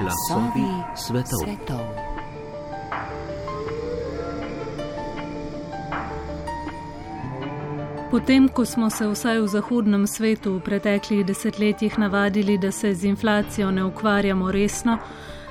[0.00, 1.38] Glasovi svetov.
[1.44, 1.84] svetov.
[8.10, 13.04] Potem, ko smo se vsaj v zahodnem svetu v preteklih desetletjih navadili, da se z
[13.04, 14.98] inflacijo ne ukvarjamo resno,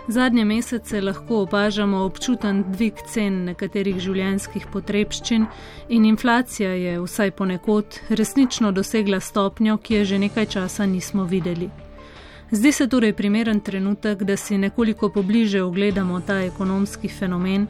[0.08, 5.48] zadnje mesece lahko opažamo občuten dvig cen nekaterih življenjskih potrebščin
[5.90, 11.83] in inflacija je vsaj ponekod resnično dosegla stopnjo, ki je že nekaj časa nismo videli.
[12.52, 17.68] Zdi se torej primeren trenutek, da si nekoliko pobliže ogledamo ta ekonomski fenomen,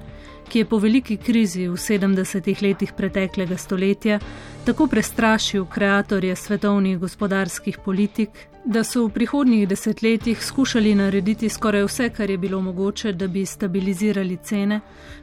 [0.50, 4.20] ki je po veliki krizi v 70-ih letih preteklega stoletja
[4.66, 8.30] tako prestrašil kreatorje svetovnih gospodarskih politik,
[8.66, 13.46] da so v prihodnjih desetletjih skušali narediti skoraj vse, kar je bilo mogoče, da bi
[13.46, 14.80] stabilizirali cene,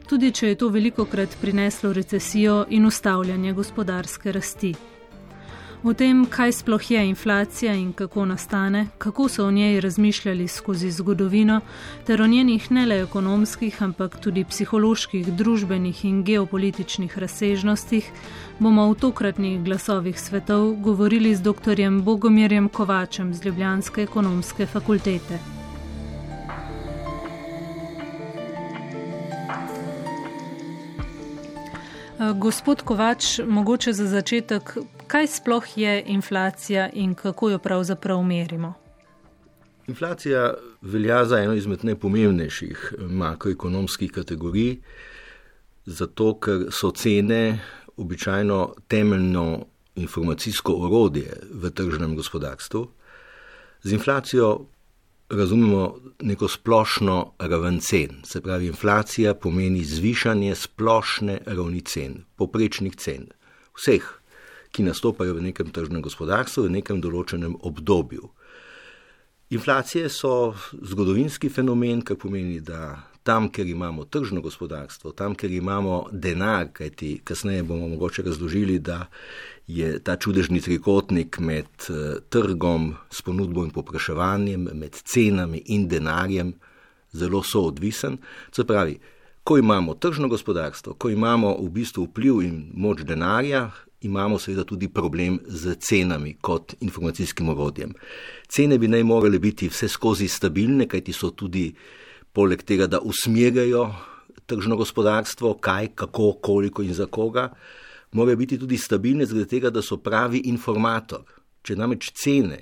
[0.09, 4.75] tudi če je to veliko krat prineslo recesijo in ustavljanje gospodarske rasti.
[5.83, 10.91] O tem, kaj sploh je inflacija in kako nastane, kako so o njej razmišljali skozi
[10.91, 11.61] zgodovino,
[12.05, 18.11] ter o njenih ne le ekonomskih, ampak tudi psiholoških, družbenih in geopolitičnih razsežnostih,
[18.59, 21.81] bomo v tokratnih glasovih svetov govorili z dr.
[22.03, 25.60] Bogomirjem Kovačem z Ljubljanske ekonomske fakultete.
[32.21, 34.77] Gospod Kovač, mogoče za začetek,
[35.07, 38.73] kaj sploh je inflacija in kako jo pravzaprav merimo?
[39.87, 44.75] Inflacija velja za eno izmed najpomembnejših makroekonomskih kategorij,
[45.85, 47.59] zato ker so cene
[47.97, 52.87] običajno temeljno informacijsko orodje v tržnem gospodarstvu.
[53.83, 54.67] Z inflacijo
[55.31, 63.29] razumemo neko splošno raven cen, se pravi, inflacija pomeni zvišanje splošne ravni cen, poprečnih cen,
[63.77, 64.05] vseh,
[64.71, 68.29] ki nastopajo v nekem tržnem gospodarstvu v nekem določenem obdobju.
[69.51, 76.05] Inflacije so zgodovinski fenomen, kar pomeni, da tam, kjer imamo tržno gospodarstvo, tam, kjer imamo
[76.11, 79.05] denar, kajti kasneje bomo mogoče razložili, da
[79.67, 86.53] je ta čudežni trikotnik med eh, trgom, s ponudbo in popraševanjem, med cenami in denarjem
[87.11, 88.17] zelo soodvisen.
[88.51, 88.99] Se pravi,
[89.43, 93.69] ko imamo tržno gospodarstvo, ko imamo v bistvu vpliv in moč denarja,
[94.01, 97.93] imamo seveda tudi problem z cenami kot informacijskim orodjem.
[98.47, 101.73] Cene bi naj morale biti vse skozi stabilne, kajti so tudi
[102.33, 103.89] poleg tega, da usmerjajo
[104.45, 107.49] tržno gospodarstvo, kaj, kako, koliko in za koga,
[108.11, 111.23] morajo biti tudi stabilne, zaradi tega, da so pravi informator.
[111.61, 112.59] Če namreč cene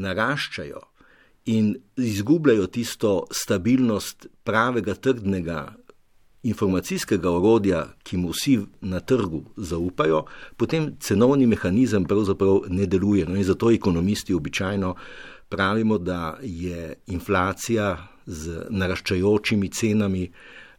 [0.00, 0.80] naraščajo
[1.52, 5.74] in izgubljajo tisto stabilnost pravega trdnega
[6.44, 10.24] informacijskega orodja, ki mu vsi na trgu zaupajo,
[10.56, 13.26] potem cenovni mehanizem pravzaprav ne deluje.
[13.28, 14.94] No in zato ekonomisti običajno
[15.48, 20.28] pravimo, da je inflacija z naraščajočimi cenami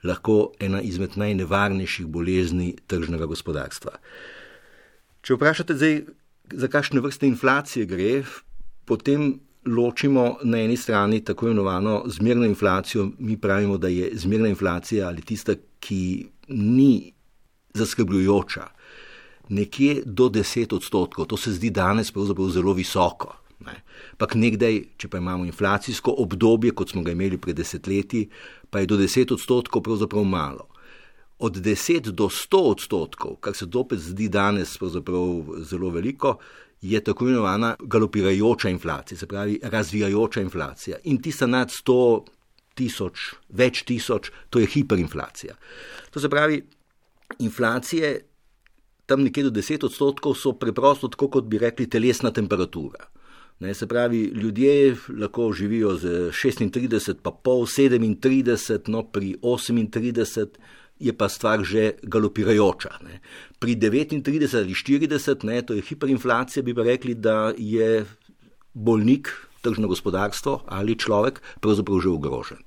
[0.06, 3.98] lahko ena izmed najnevarnejših bolezni tržnega gospodarstva.
[5.26, 5.96] Če vprašate zdaj,
[6.54, 8.12] za kakšne vrste inflacije gre,
[8.86, 13.10] potem ločimo na eni strani tako imenovano zmerno inflacijo.
[13.20, 17.14] Mi pravimo, da je zmerna inflacija ali tista, ki ni
[17.74, 18.68] zaskrbljujoča,
[19.50, 21.26] nekje do 10 odstotkov.
[21.26, 23.34] To se zdi danes pravzaprav zelo visoko.
[23.64, 23.76] Ne.
[24.20, 28.28] Pak nekdaj, če pa imamo inflacijsko obdobje, kot smo ga imeli pred desetletji,
[28.70, 30.68] pa je do 10 odstotkov pravzaprav malo.
[31.40, 34.76] Od 10 do 100 odstotkov, kar se dopet zdi danes
[35.70, 36.38] zelo veliko,
[36.82, 40.98] je tako imenovana galopirajoča inflacija, se pravi razvijajoča inflacija.
[41.04, 41.98] In tista nad 100
[42.76, 45.56] tisoč, več tisoč, to je hiperinflacija.
[46.12, 46.62] To se pravi,
[47.40, 48.20] inflacije
[49.06, 53.06] tam nekje do 10 odstotkov so preprosto tako, kot bi rekli, telesna temperatura.
[53.60, 60.48] Ne, se pravi, ljudje lahko živijo z 36, pa pol 37, no pri 38
[61.00, 62.90] je pa stvar že galopirajoča.
[63.04, 63.20] Ne.
[63.60, 68.06] Pri 39 ali 40, ne, to je hiperinflacija, bi pa rekli, da je
[68.74, 69.32] bolnik,
[69.66, 72.62] tržno gospodarstvo ali človek pravzaprav že ogrožen.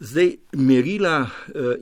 [0.00, 1.28] Zdaj, merila e,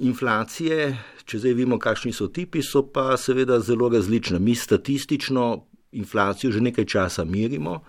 [0.03, 0.89] inflacije,
[1.29, 4.41] če zdaj vemo, kakšni so tipi, so pa seveda zelo različna.
[4.43, 7.81] Mi statistično inflacijo že nekaj časa merimo.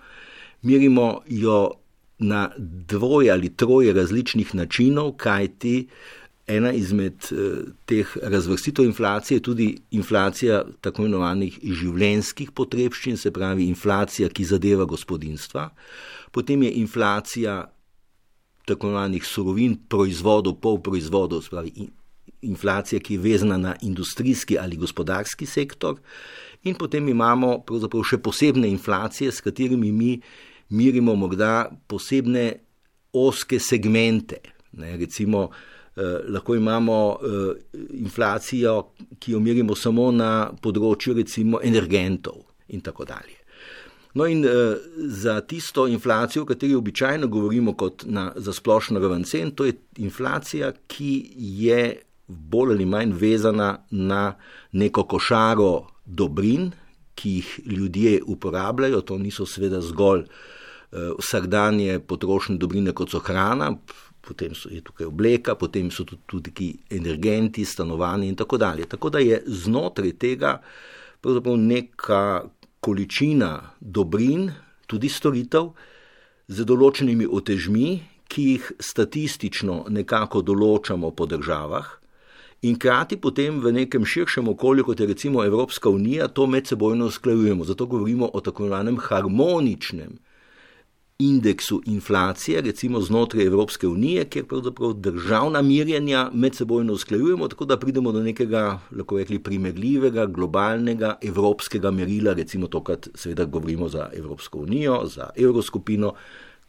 [0.62, 1.70] Merimo jo
[2.18, 5.88] na dvoje ali troje različnih načinov, kajti
[6.46, 7.36] ena izmed eh,
[7.86, 14.84] teh razvrstitev inflacije je tudi inflacija tako imenovanih življenjskih potrebščin, se pravi inflacija, ki zadeva
[14.84, 15.70] gospodinstva,
[16.32, 17.62] potem je inflacija
[18.66, 21.72] tako imenovanih surovin, proizvodov, polproizvodov, se pravi
[22.42, 26.00] inflacija, ki je vezana na industrijski ali gospodarski sektor,
[26.62, 30.20] in potem imamo pravzaprav še posebne inflacije, s katerimi mi
[30.70, 32.52] merimo morda posebne
[33.12, 34.40] oske segmente.
[34.72, 35.48] Ne, recimo,
[35.96, 43.04] eh, lahko imamo eh, inflacijo, ki jo merimo samo na področju recimo, energentov in tako
[43.04, 43.40] dalje.
[44.14, 44.76] No, in eh,
[45.06, 49.76] za tisto inflacijo, o kateri običajno govorimo kot na, za splošno raven cen, to je
[49.98, 51.82] inflacija, ki je
[52.30, 54.34] bolj ali manj vezana na
[54.72, 56.70] neko košaro dobrin,
[57.14, 59.00] ki jih ljudje uporabljajo.
[59.00, 63.74] To niso seveda zgolj uh, vsakdanje potrošne dobrine, kot so hrana,
[64.20, 68.88] potem so, je tukaj obleka, potem so tudi, tudi energenti, stanovanje in tako dalje.
[68.88, 70.60] Tako da je znotraj tega
[71.20, 72.24] pravzaprav neka
[72.80, 74.50] količina dobrin,
[74.86, 75.72] tudi storitev,
[76.50, 77.90] z določenimi otežmi,
[78.30, 81.99] ki jih statistično nekako določamo po državah,
[82.62, 87.64] in krati potem v nekem širšem okolju, kot je recimo Evropska unija, to medsebojno usklajujemo.
[87.64, 90.18] Zato govorimo o tako imenovanem harmoničnem
[91.20, 98.12] indeksu inflacije, recimo znotraj Evropske unije, kjer pravzaprav državna mirjenja medsebojno usklajujemo, tako da pridemo
[98.12, 104.58] do nekega, lahko rekli, primerljivega, globalnega evropskega merila, recimo to, kar seveda govorimo za Evropsko
[104.58, 106.12] unijo, za evroskupino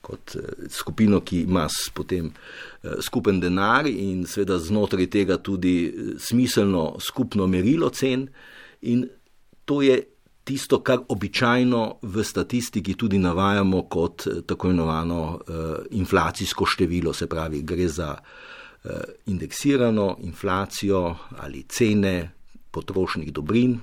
[0.02, 2.32] kot eh, skupino, ki ima potem
[2.84, 8.28] eh, skupen denar in seveda znotraj tega tudi eh, smiselno skupno merilo cen.
[8.82, 9.06] In
[9.66, 10.02] to je
[10.44, 15.20] tisto, kar običajno v statistiki tudi navajamo kot tako imenovano
[15.94, 18.16] inflacijsko število, se pravi, gre za
[19.30, 22.32] indeksirano inflacijo ali cene
[22.72, 23.78] potrošnih dobrin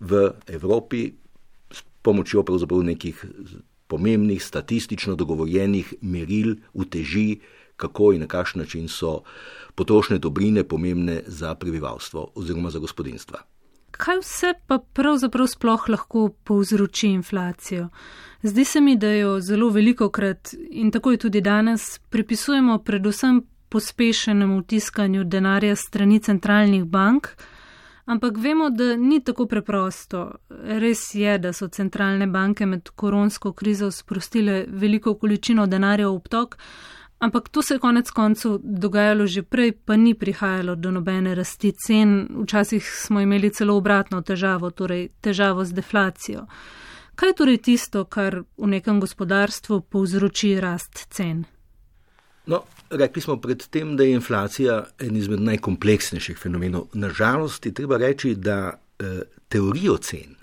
[0.00, 1.10] v Evropi
[1.70, 3.24] s pomočjo pravzaprav nekih
[3.86, 7.40] pomembnih statistično dogovorjenih meril, uteži,
[7.76, 9.22] kako in na kakšen način so
[9.74, 13.38] potrošne dobrine pomembne za prebivalstvo oziroma za gospodinstva.
[13.90, 17.88] Kaj vse pa pravzaprav sploh lahko povzroči inflacijo?
[18.42, 23.42] Zdi se mi, da jo zelo veliko krat in tako je tudi danes pripisujemo predvsem
[23.68, 27.28] pospešenemu tiskanju denarja strani centralnih bank,
[28.06, 30.30] Ampak vemo, da ni tako preprosto.
[30.50, 36.54] Res je, da so centralne banke med koronsko krizo sprostile veliko količino denarja v obtok,
[37.18, 41.72] ampak to se je konec koncev dogajalo že prej, pa ni prihajalo do nobene rasti
[41.72, 42.28] cen.
[42.42, 46.46] Včasih smo imeli celo obratno težavo, torej težavo z deflacijo.
[47.16, 51.44] Kaj je torej tisto, kar v nekem gospodarstvu povzroči rast cen?
[52.46, 56.88] No, rekli smo predtem, da je inflacija en izmed najkompleksnejših fenomenov.
[56.92, 60.36] Nažalost, je treba reči, da eh, teorijo cen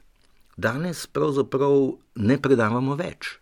[0.57, 3.38] danes pravzaprav ne predavamo več.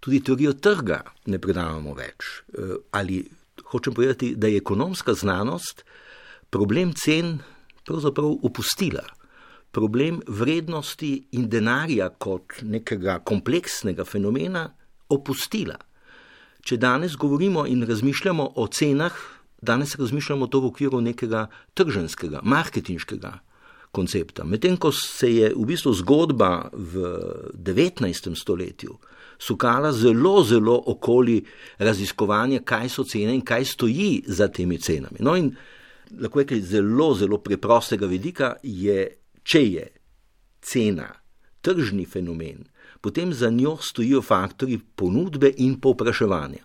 [0.00, 2.28] Tudi teorijo trga ne predavamo več.
[2.54, 3.22] Eh, ali
[3.70, 5.84] hočem povedati, da je ekonomska znanost
[6.50, 7.38] problem cen
[7.84, 9.04] pravzaprav opustila.
[9.70, 14.64] Problem vrednosti in denarja kot nekega kompleksnega fenomena
[15.08, 15.76] opustila.
[16.62, 19.14] Če danes govorimo in razmišljamo o cenah,
[19.62, 23.38] danes razmišljamo to v okviru nekega trženskega, marketinškega
[23.90, 24.44] koncepta.
[24.44, 27.06] Medtem ko se je v bistvu zgodba v
[27.54, 28.34] 19.
[28.36, 28.98] stoletju
[29.40, 31.40] sukala zelo, zelo okoli
[31.78, 35.18] raziskovanja, kaj so cene in kaj stoji za temi cenami.
[35.20, 35.54] No in
[36.20, 39.06] lahko rečem, zelo, zelo preprostega vidika je,
[39.42, 39.86] če je
[40.62, 41.08] cena
[41.60, 42.64] tržni fenomen,
[43.00, 46.64] potem za njo stojijo faktori ponudbe in povpraševanja.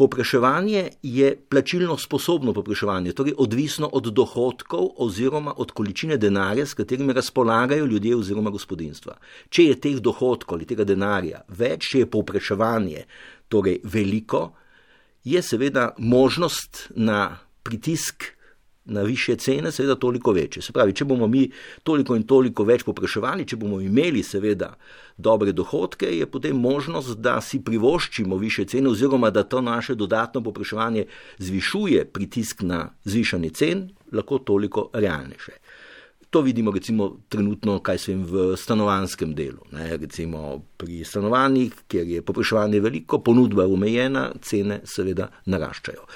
[0.00, 7.12] Popraševanje je plačilno sposobno popraševanje, torej odvisno od dohodkov oziroma od količine denarja, s katerimi
[7.12, 9.18] razpolagajo ljudje oziroma gospodinstva.
[9.48, 13.04] Če je teh dohodkov ali tega denarja več, če je popraševanje
[13.48, 14.54] torej veliko,
[15.24, 18.24] je seveda možnost na pritisk
[18.90, 20.62] na više cene, seveda toliko večje.
[20.62, 21.46] Se pravi, če bomo mi
[21.82, 24.74] toliko in toliko več popraševali, če bomo imeli seveda
[25.16, 30.42] dobre dohodke, je potem možnost, da si privoščimo više cene oziroma da to naše dodatno
[30.42, 31.06] popraševanje
[31.38, 35.52] zvišuje pritisk na zvišanje cen, lahko toliko realnejše.
[36.30, 39.64] To vidimo recimo trenutno, kaj se jim v stanovanskem delu.
[39.72, 46.06] Ne, recimo pri stanovanjih, kjer je popraševanje veliko, ponudba omejena, cene seveda naraščajo.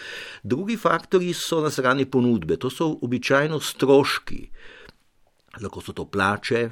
[0.43, 4.39] Drugi faktori so na strani ponudbe, to so običajno stroški.
[5.63, 6.63] Lahko so to plače,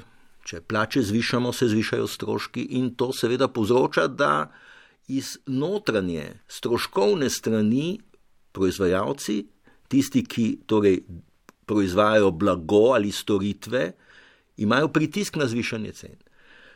[0.47, 4.47] če plače zvišamo, se zvišajo stroški in to seveda povzroča, da
[5.11, 7.99] iz notranje stroškovne strani
[8.55, 9.37] proizvajalci,
[9.91, 11.01] tisti, ki torej
[11.65, 13.91] proizvajajo blago ali storitve,
[14.57, 16.15] imajo pritisk na zvišanje cen.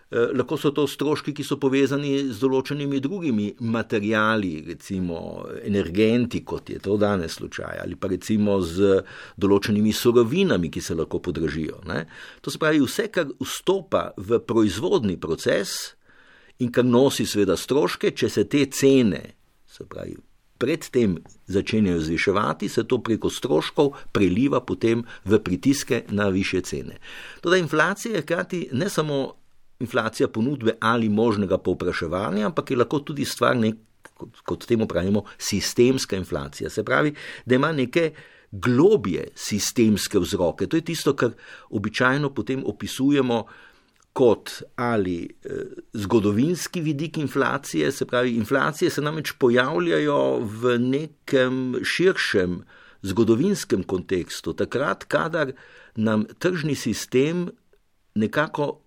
[0.10, 5.20] Eh, lahko so to stroški, ki so povezani z določenimi drugimi materijali, recimo
[5.68, 9.02] energenti, kot je to danes slučaj, ali pa recimo z
[9.36, 11.82] določenimi surovinami, ki se lahko podražijo.
[11.92, 12.06] Ne?
[12.42, 15.76] To se pravi, vse, kar vstopa v proizvodni proces
[16.64, 19.26] in kar nosi seveda stroške, če se te cene
[19.68, 20.16] Se pravi,
[20.58, 26.98] predtem začenjajo zviševati, se to preko stroškov preliva potem v pritiske na više cene.
[27.42, 29.34] Toda inflacija je hkrati ne samo
[29.80, 33.76] inflacija ponudbe ali možnega povpraševanja, ampak je lahko tudi stvar nek,
[34.14, 36.70] kot, kot temu pravimo, sistemska inflacija.
[36.70, 37.14] Se pravi,
[37.46, 38.12] da ima neke
[38.52, 40.68] globje sistemske vzroke.
[40.68, 41.32] To je tisto, kar
[41.70, 43.46] običajno potem opisujemo
[44.18, 45.52] kot ali eh,
[45.94, 52.64] zgodovinski vidik inflacije, se pravi, inflacije se namreč pojavljajo v nekem širšem
[53.02, 55.52] zgodovinskem kontekstu, takrat, kadar
[55.96, 57.50] nam tržni sistem
[58.16, 58.80] nekako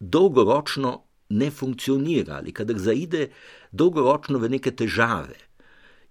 [0.00, 3.28] dolgoročno ne funkcionira ali kadar zaide
[3.72, 5.36] dolgoročno v neke težave.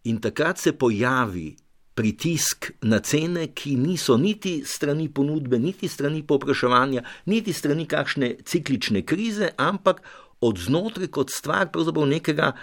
[0.04, 1.56] In takrat se pojavi
[2.00, 9.04] pritisk na cene, ki niso niti strani ponudbe, niti strani popraševanja, niti strani kakšne ciklične
[9.04, 10.00] krize, ampak
[10.40, 12.54] od znotraj kot stvar pravzaprav nekega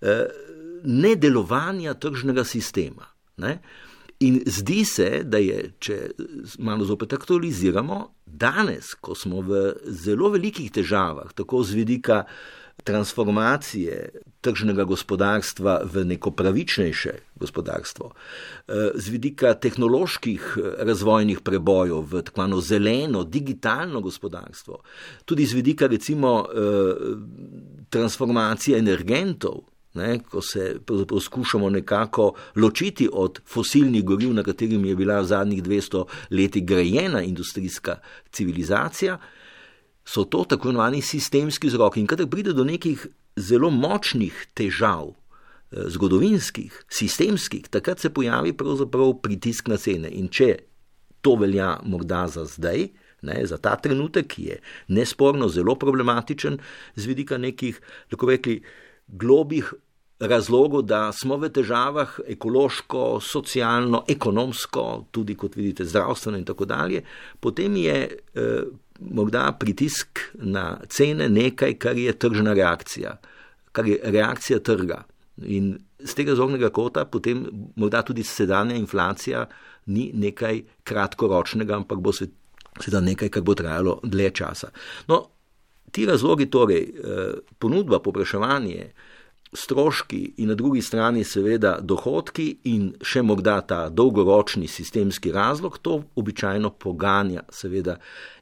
[0.00, 0.24] eh,
[0.84, 3.10] nedelovanja tržnega sistema.
[3.36, 3.58] Ne?
[4.24, 5.98] In zdi se, da je, če
[6.64, 9.60] malo zopet aktualiziramo, danes, ko smo v
[9.94, 12.22] zelo velikih težavah, tako z vidika
[12.84, 22.22] transformacije tržnega gospodarstva v neko pravičnejše gospodarstvo, eh, z vidika tehnoloških eh, razvojnih prebojev v
[22.22, 24.78] tako imenovano zeleno, digitalno gospodarstvo,
[25.24, 26.94] tudi z vidika recimo eh,
[27.90, 29.60] transformacije energentov.
[29.94, 35.62] Ne, ko se poskušamo nekako ločiti od fosilnih goriv, na katerimi je bila v zadnjih
[35.62, 37.96] 200 letih grajena industrijska
[38.30, 39.18] civilizacija,
[40.08, 42.00] so to tako imenovani sistemski vzroki.
[42.00, 49.20] In kadar pride do nekih zelo močnih težav, eh, zgodovinskih, sistemskih, takrat se pojavi pravzaprav
[49.22, 50.08] pritisk na cene.
[50.08, 50.56] In če
[51.20, 52.88] to velja morda za zdaj,
[53.22, 56.58] ne, za ta trenutek, ki je nesporno zelo problematičen
[56.96, 57.80] z vidika nekih,
[58.12, 58.62] lahko rekli,
[59.08, 59.74] globih.
[60.18, 67.04] Razlogov, da smo v težavah ekološko, socialno, ekonomsko, tudi kot vidite, zdravstveno in tako dalje,
[67.40, 68.00] potem je
[68.34, 68.64] eh,
[68.98, 73.16] morda pritisk na cene nekaj, kar je tržna reakcija,
[73.72, 75.04] kar je reakcija trga.
[75.46, 79.46] In z tega zornega kota potem morda tudi sedanja inflacija
[79.86, 84.70] ni nekaj kratkoročnega, ampak bo seveda nekaj, kar bo trajalo dlje časa.
[85.08, 85.22] No,
[85.92, 88.90] ti razlogi, torej eh, ponudba, popraševanje,
[89.52, 96.02] stroški in na drugi strani seveda dohodki in še morda ta dolgoročni sistemski razlog, to
[96.16, 97.96] običajno poganja seveda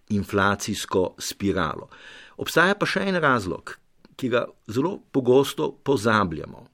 [0.09, 1.89] inflacijsko spiralo.
[2.37, 3.77] Obstaja pa še en razlog,
[4.17, 6.67] ki ga zelo pogosto pozabljamo.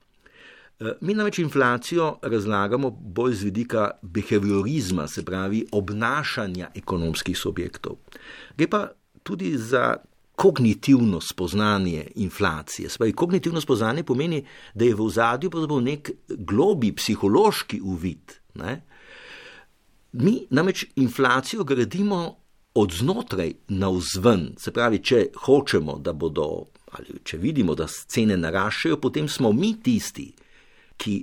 [0.80, 7.98] E, mi namreč inflacijo razlagamo bolj z vidika behaviorizma, se pravi obnašanja ekonomskih subjektov.
[8.56, 8.86] Gre pa
[9.22, 9.96] tudi za
[10.34, 12.88] kognitivno spoznanje inflacije.
[12.88, 18.32] Spravi, kognitivno spoznanje pomeni, da je v ozadju nek globi psihološki uvid.
[18.54, 18.82] Ne?
[20.12, 22.41] Mi namreč inflacijo gradimo
[22.74, 26.48] od znotraj na vzven, se pravi, če hočemo, da bodo,
[26.96, 30.30] ali če vidimo, da cene naraščajo, potem smo mi tisti,
[31.02, 31.14] ki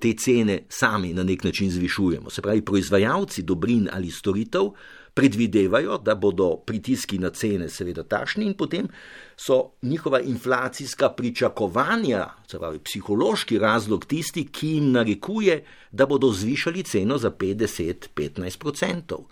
[0.00, 2.30] te cene sami na nek način zvišujemo.
[2.30, 4.72] Se pravi, proizvajalci dobrin ali storitev
[5.14, 8.88] predvidevajo, da bodo pritiski na cene seveda takšni in potem
[9.36, 16.82] so njihova inflacijska pričakovanja, se pravi, psihološki razlog tisti, ki jim narekuje, da bodo zvišali
[16.82, 19.22] ceno za 50-15%.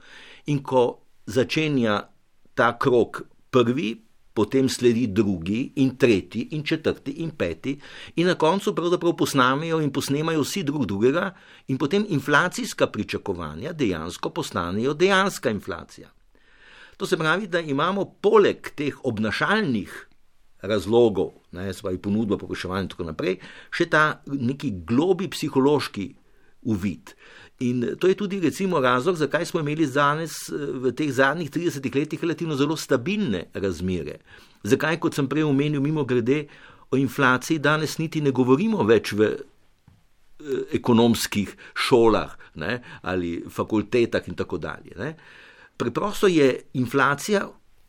[0.46, 2.08] In ko začenja
[2.56, 3.94] ta krok prvi,
[4.32, 7.74] potem sledi drugi in tretji in četrti in peti
[8.16, 11.32] in na koncu pravzaprav posnamejo in posnemajo vsi drug drugega
[11.66, 16.10] in potem inflacijska pričakovanja dejansko postanejo dejanska inflacija.
[16.96, 20.08] To se pravi, da imamo poleg teh obnašalnih
[20.62, 23.36] razlogov, ne, svoje ponudbe, pokoševanje in tako naprej,
[23.70, 26.08] še ta neki globi psihološki
[26.62, 27.14] uvid.
[27.60, 32.22] In to je tudi recimo razlog, zakaj smo imeli danes v teh zadnjih 30 letih
[32.22, 34.20] relativno zelo stabilne razmere.
[34.62, 36.44] Zakaj, kot sem prej omenil, mimo grede
[36.90, 39.40] o inflaciji danes niti ne govorimo več v eh,
[40.78, 44.94] ekonomskih šolah ne, ali fakultetah in tako dalje.
[44.96, 45.14] Ne.
[45.76, 47.42] Preprosto je inflacija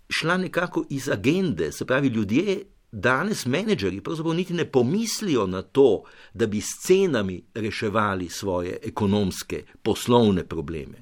[0.10, 6.04] šla nekako iz agende, se pravi, ljudje danes menedžerji pravzaprav niti ne pomislijo na to,
[6.34, 11.02] da bi s cenami reševali svoje ekonomske, poslovne probleme.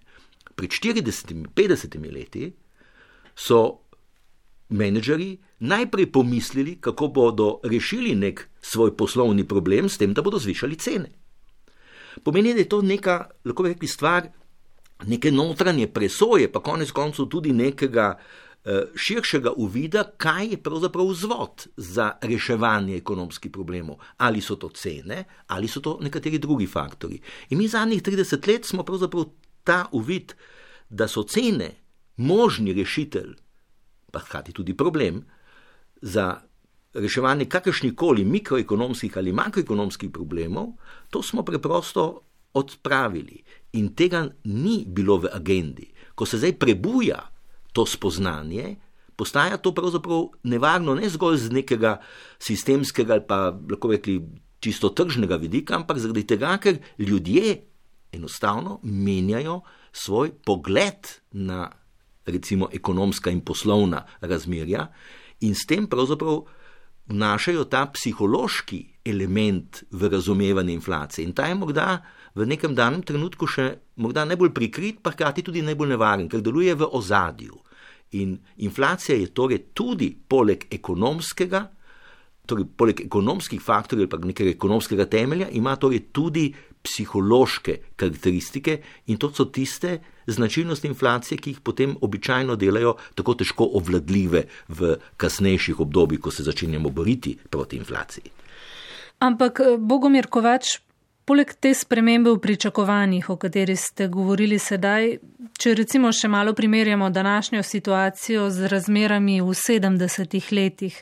[0.56, 2.53] Pred 40-50 leti
[3.36, 3.79] so
[4.70, 10.75] menedžerji najprej pomislili, kako bodo rešili nek svoj poslovni problem s tem, da bodo zvišali
[10.75, 11.10] cene.
[12.24, 14.27] Pomeni, da je to neka, lahko bi rekli, stvar
[15.06, 18.17] neke notranje presoje, pa konec koncev tudi nekega
[18.96, 24.00] širšega uvida, kaj je pravzaprav vzvod za reševanje ekonomskih problemov.
[24.18, 27.22] Ali so to cene, ali so to nekateri drugi faktori.
[27.50, 29.26] In mi zadnjih 30 let smo pravzaprav
[29.64, 30.34] ta uvid,
[30.90, 31.72] da so cene
[32.18, 33.36] možni rešitelj,
[34.12, 35.24] pa hkrati tudi problem
[36.02, 36.42] za
[36.94, 40.68] reševanje kakršnih koli mikroekonomskih ali makroekonomskih problemov,
[41.10, 42.22] to smo preprosto
[42.54, 43.44] odpravili.
[43.74, 45.92] In tega ni bilo v agendi.
[46.16, 47.37] Ko se zdaj prebuja
[47.77, 48.75] to spoznanje,
[49.17, 51.98] postaja to pravzaprav nevarno ne zgolj z nekega
[52.41, 54.22] sistemskega ali pa lahko rekli
[54.60, 57.57] čisto tržnega vidika, ampak zaradi tega, ker ljudje
[58.12, 59.62] enostavno menjajo
[59.93, 61.67] svoj pogled na
[62.25, 64.88] recimo ekonomska in poslovna razmerja
[65.41, 66.41] in s tem pravzaprav
[67.07, 71.25] vnašajo ta psihološki element v razumevanje inflacije.
[71.25, 72.01] In ta je morda
[72.36, 76.75] v nekem danem trenutku še morda najbolj prikrit, pa hkrati tudi najbolj nevaren, ker deluje
[76.75, 77.67] v ozadju.
[78.12, 81.66] In inflacija je torej tudi poleg ekonomskega,
[82.48, 89.18] torej poleg ekonomskih faktorjev ali pa nekega ekonomskega temelja, ima torej tudi psihološke karakteristike in
[89.18, 89.98] to so tiste
[90.28, 96.44] značilnosti inflacije, ki jih potem običajno delajo tako težko obvladljive v kasnejših obdobjih, ko se
[96.44, 98.32] začenjamo boriti proti inflaciji.
[99.20, 100.78] Ampak eh, Bogomir Kovač,
[101.27, 105.17] poleg te spremembe v pričakovanjih, o kateri ste govorili sedaj,
[105.60, 111.01] če recimo še malo primerjamo današnjo situacijo z razmerami v 70-ih letih,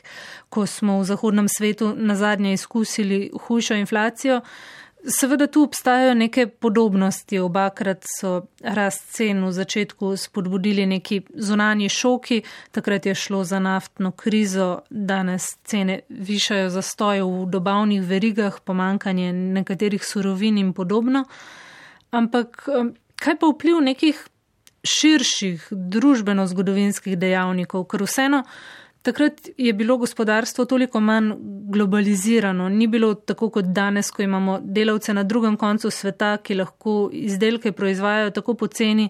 [0.50, 4.40] ko smo v zahodnem svetu na zadnje izkusili hujšo inflacijo,
[5.08, 7.38] Seveda tu obstajajo neke podobnosti.
[7.38, 14.10] Obakrat so rast cen v začetku spodbudili neki zunanji šoki, takrat je šlo za naftno
[14.10, 21.24] krizo, danes cene višajo zastoje v dobavnih verigah, pomankanje nekaterih surovin in podobno.
[22.10, 22.66] Ampak
[23.22, 24.26] kaj pa vpliv nekih
[24.86, 28.42] širših družbeno-zgodovinskih dejavnikov, ker vseeno
[29.06, 31.32] Takrat je bilo gospodarstvo toliko manj
[31.72, 36.94] globalizirano, ni bilo tako kot danes, ko imamo delavce na drugem koncu sveta, ki lahko
[37.12, 39.08] izdelke proizvajajo tako poceni,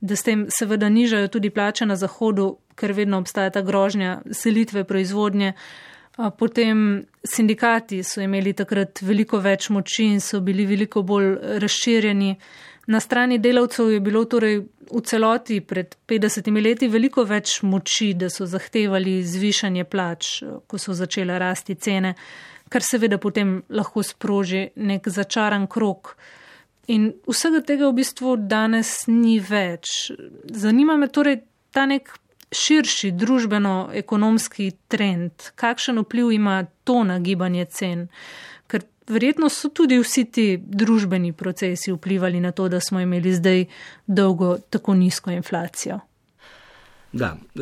[0.00, 4.84] da s tem seveda nižajo tudi plače na zahodu, ker vedno obstaja ta grožnja selitve
[4.84, 5.52] proizvodnje.
[6.38, 12.36] Potem sindikati so imeli takrat veliko več moči in so bili veliko bolj razširjeni.
[12.86, 14.58] Na strani delavcev je bilo torej
[14.92, 20.92] v celoti pred 50 leti veliko več moči, da so zahtevali zvišanje plač, ko so
[20.92, 22.14] začele rasti cene,
[22.68, 26.16] kar seveda potem lahko sproži nek začaran krok.
[26.92, 30.12] In vsega tega v bistvu danes ni več.
[30.52, 31.40] Zanima me torej
[31.72, 32.12] ta nek
[32.54, 38.08] širši družbeno-ekonomski trend, kakšen vpliv ima to na gibanje cen.
[39.08, 43.64] Verjetno so tudi vsi ti družbeni procesi vplivali na to, da smo imeli zdaj
[44.06, 46.00] dolgo tako nizko inflacijo.
[47.12, 47.60] Da, e,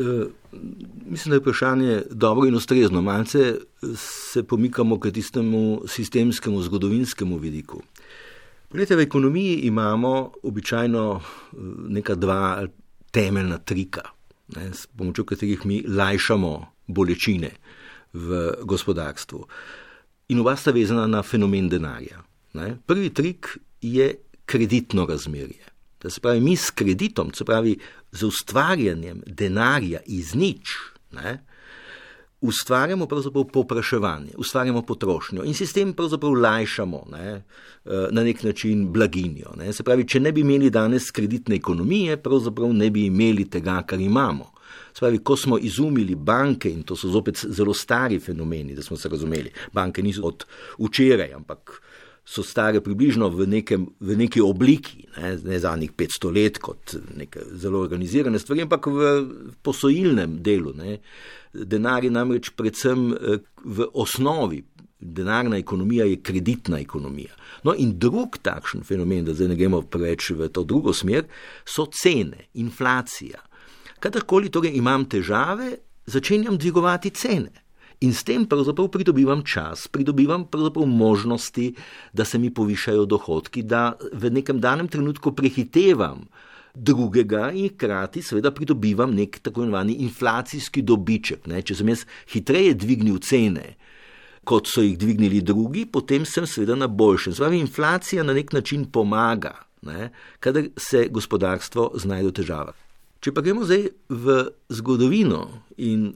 [1.05, 3.01] mislim, da je vprašanje dobro in ustrezno.
[3.01, 3.55] Malce
[3.95, 7.81] se pomikamo k tistemu sistemskemu, zgodovinskemu vidiku.
[8.69, 11.55] Poglejte, v ekonomiji imamo običajno e,
[11.89, 12.67] neka dva
[13.11, 14.01] temeljna trika,
[14.55, 17.51] ne, s pomočjo katerih mi lajšamo bolečine
[18.13, 19.45] v gospodarstvu
[20.27, 22.23] in oba sta vezana na fenomen denarja.
[22.53, 22.77] Ne?
[22.85, 24.13] Prvi trik je
[24.45, 25.65] kreditno razmerje.
[26.01, 27.77] Da se pravi, mi s kreditom, se pravi,
[28.11, 30.77] z ustvarjanjem denarja iz nič,
[31.11, 31.39] ne?
[32.43, 37.43] ustvarjamo pravzaprav popraševanje, ustvarjamo potrošnjo in sistem pravzaprav lajšamo ne?
[37.85, 39.53] Eh, na nek način blaginjo.
[39.57, 39.73] Ne?
[39.73, 43.99] Se pravi, če ne bi imeli danes kreditne ekonomije, pravzaprav ne bi imeli tega, kar
[43.99, 44.51] imamo.
[44.93, 49.09] Spravi, ko smo izumili banke, in to so zopet zelo stari fenomeni, da smo se
[49.09, 50.45] razumeli, banke niso od
[50.79, 51.81] včeraj, ampak
[52.25, 57.43] so stare približno v, nekem, v neki obliki, ne, ne zadnjih 500 let, kot neke
[57.59, 59.09] zelo organizirane stvari, ampak v
[59.61, 60.71] posojilnem delu.
[60.77, 60.97] Ne.
[61.53, 64.63] Denar je namreč predvsem eh, v osnovi.
[65.03, 67.33] Denarna ekonomija je kreditna ekonomija.
[67.67, 71.27] No, in drug takšen fenomen, da zdaj ne gremo preveč v to drugo smer,
[71.67, 73.41] so cene, inflacija.
[74.03, 77.63] Kadarkoli torej imam težave, začenjam dvigovati cene.
[78.03, 81.69] In s tem pravzaprav pridobivam čas, pridobivam pravzaprav možnosti,
[82.13, 86.25] da se mi povišajo dohodki, da v nekem danem trenutku prehitevam
[86.73, 91.47] drugega in hkrati seveda pridobivam nek tako imenovani inflacijski dobiček.
[91.47, 91.61] Ne?
[91.61, 93.77] Če sem jaz hitreje dvignil cene,
[94.43, 97.39] kot so jih dvignili drugi, potem sem seveda na boljšem.
[97.39, 100.11] Zvavi inflacija na nek način pomaga, ne?
[100.43, 102.83] kadar se gospodarstvo znajde v težavah.
[103.23, 104.33] Če pa gremo zdaj v
[104.67, 105.45] zgodovino
[105.79, 106.09] in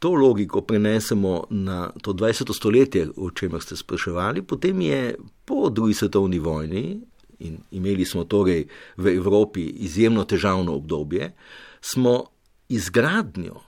[0.00, 2.52] to logiko prenesemo na to 20.
[2.56, 7.00] stoletje, o čemer ste spraševali, potem je po drugi svetovni vojni,
[7.40, 11.32] in imeli smo torej v Evropi izjemno težavno obdobje,
[11.80, 12.24] smo
[12.68, 13.60] izgradnjo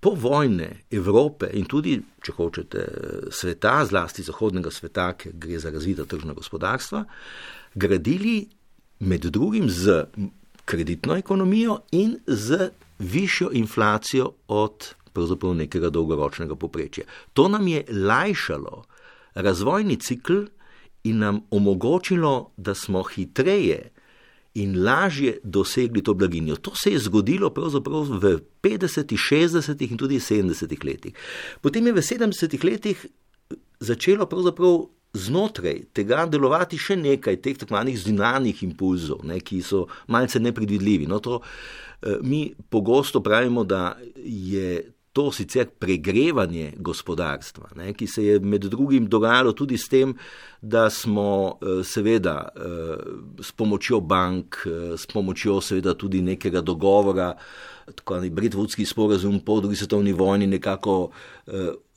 [0.00, 2.86] povojne Evrope in tudi, če hočete,
[3.30, 7.04] sveta, zlasti zahodnega sveta, ker gre za razvita tržna gospodarstva,
[7.74, 8.48] gradili
[9.04, 10.06] med drugim z
[10.70, 17.04] kreditno ekonomijo in z višjo inflacijo od pravzaprav nekega dolgoročnega poprečja.
[17.32, 18.84] To nam je lajšalo
[19.34, 20.44] razvojni cikl
[21.04, 23.90] in nam omogočilo, da smo hitreje
[24.54, 26.56] in lažje dosegli to blaginjo.
[26.56, 29.90] To se je zgodilo pravzaprav v 50., 60.
[29.90, 30.84] in tudi 70.
[30.84, 31.14] letih.
[31.60, 32.64] Potem je v 70.
[32.64, 33.06] letih
[33.80, 39.86] začelo pravzaprav znotraj tega delovati še nekaj teh tako manjih zunanjih impulzov, ne, ki so
[40.08, 41.08] malce nepredvidljivi.
[41.10, 41.40] No, to,
[42.02, 48.68] eh, mi pogosto pravimo, da je to sicer pregrevanje gospodarstva, ne, ki se je med
[48.70, 50.14] drugim dogajalo tudi s tem,
[50.62, 52.60] da smo eh, seveda eh,
[53.42, 57.34] s pomočjo bank, eh, s pomočjo seveda tudi nekega dogovora,
[57.94, 61.10] tako imenovani Bretvodski sporazum po drugi svetovni vojni, nekako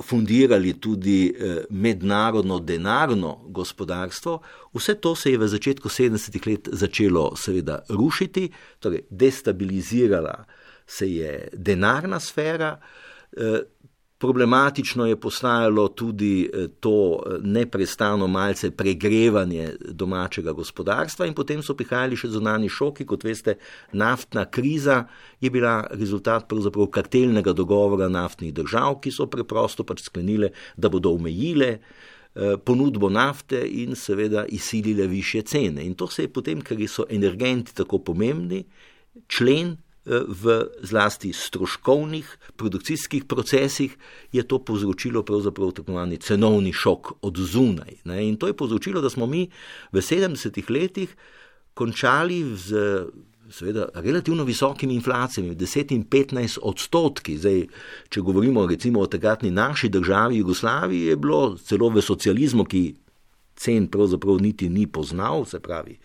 [0.04, 1.36] fundirali tudi
[1.69, 4.39] mednarodno denarno gospodarstvo.
[4.73, 8.49] Vse to se je v začetku 70-ih let začelo seveda rušiti,
[8.80, 10.45] torej destabilizirala
[10.86, 12.78] se je denarna sfera.
[13.38, 13.62] Eh,
[14.17, 21.76] problematično je postajalo tudi eh, to eh, neprestano malce pregrevanje domačega gospodarstva in potem so
[21.76, 23.58] prihajali še zunani šoki, kot veste,
[23.91, 25.04] naftna kriza
[25.41, 31.12] je bila rezultat pravzaprav kartelnega dogovora naftnih držav, ki so preprosto pač sklenile, da bodo
[31.17, 31.78] omejile
[32.65, 35.84] ponudbo nafte in seveda izsilile više cene.
[35.86, 38.63] In to se je potem, ker so energenti tako pomembni,
[39.28, 43.97] člen v zlasti stroškovnih produkcijskih procesih,
[44.31, 48.01] je to povzročilo pravzaprav tako imenovani cenovni šok od zunaj.
[48.03, 48.27] Ne?
[48.27, 49.47] In to je povzročilo, da smo mi
[49.91, 51.15] v 70-ih letih
[51.73, 53.05] končali z
[53.53, 57.37] seveda relativno visokimi inflacijami, 10 in 15 odstotki.
[57.37, 57.67] Zdaj,
[58.09, 62.95] če govorimo recimo o takratni naši državi Jugoslaviji, je bilo celo v socializmu, ki
[63.55, 65.97] cen pravzaprav niti ni poznal, se pravi.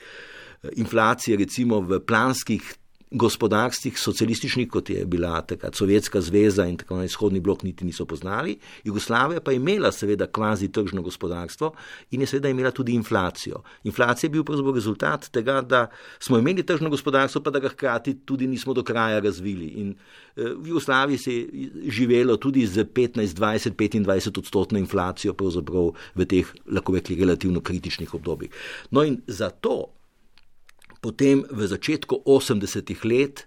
[0.76, 2.74] Inflacije recimo v planskih
[3.10, 8.04] gospodarstvih socialističnih, kot je bila takrat Sovjetska zveza in tako naprej, izhodni blok niti niso
[8.04, 8.58] poznali.
[8.84, 11.72] Jugoslavija pa je imela seveda kvazi tržno gospodarstvo
[12.10, 13.62] in je seveda imela tudi inflacijo.
[13.84, 15.86] Inflacija je bil pravzaprav rezultat tega, da
[16.18, 19.66] smo imeli tržno gospodarstvo, pa da ga hkrati tudi nismo do kraja razvili.
[19.66, 19.94] In
[20.36, 26.24] eh, v Jugoslaviji se je živelo tudi z 15, 20, 25 odstotno inflacijo pravzaprav v
[26.24, 28.50] teh, lahko rekli, relativno kritičnih obdobjih.
[28.90, 29.97] No in zato
[31.00, 33.46] potem v začetku 80-ih let,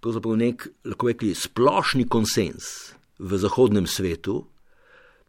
[0.00, 4.44] pravzaprav nek, lahko rekli, splošni konsens v zahodnem svetu,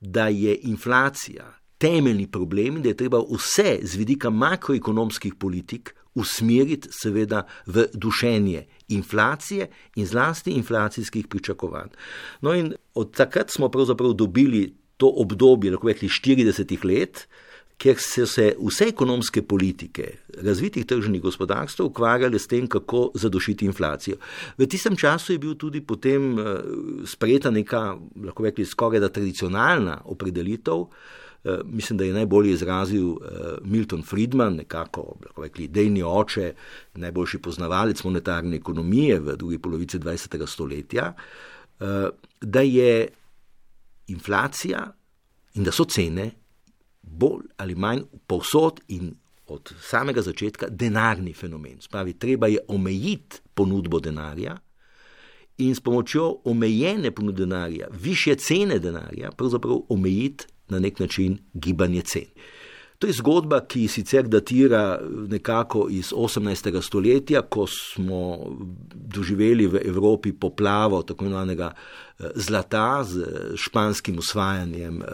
[0.01, 6.89] da je inflacija temeljni problem in da je treba vse z vidika makroekonomskih politik usmeriti
[6.91, 11.89] seveda v dušenje inflacije in zlasti inflacijskih pričakovanj.
[12.41, 17.27] No in od takrat smo pravzaprav dobili to obdobje, lahko rekli, 40 let,
[17.78, 20.08] ker so se vse ekonomske politike
[20.44, 24.18] razvitih tržnih gospodarstv ukvarjale s tem, kako zadošiti inflacijo.
[24.58, 26.58] V tistem času je bil tudi potem eh,
[27.06, 30.88] sprejeta neka, lahko rekli, skoraj da tradicionalna opredelitev.
[31.44, 36.54] Eh, mislim, da je najbolje izrazil eh, Milton Friedman, nekako rekli, dejni oče,
[36.96, 40.48] najboljši poznavalec monetarne ekonomije v drugi polovici 20.
[40.48, 41.13] stoletja,
[42.42, 43.08] da je
[44.08, 44.94] inflacija
[45.54, 46.32] in da so cene
[47.12, 49.15] bolj ali manj povsod in
[49.48, 51.82] od samega začetka denarni fenomen.
[51.82, 54.58] Spravi, treba je omejiti ponudbo denarja
[55.58, 62.02] in s pomočjo omejene ponudbe denarja, više cene denarja, pravzaprav omejiti na nek način gibanje
[62.02, 62.28] cen.
[63.00, 66.82] To je zgodba, ki sicer datira nekako iz 18.
[66.82, 68.38] stoletja, ko smo
[68.93, 75.06] doživeli v Evropi poplavo tako imenovanega eh, zlata z španskim usvajanjem eh,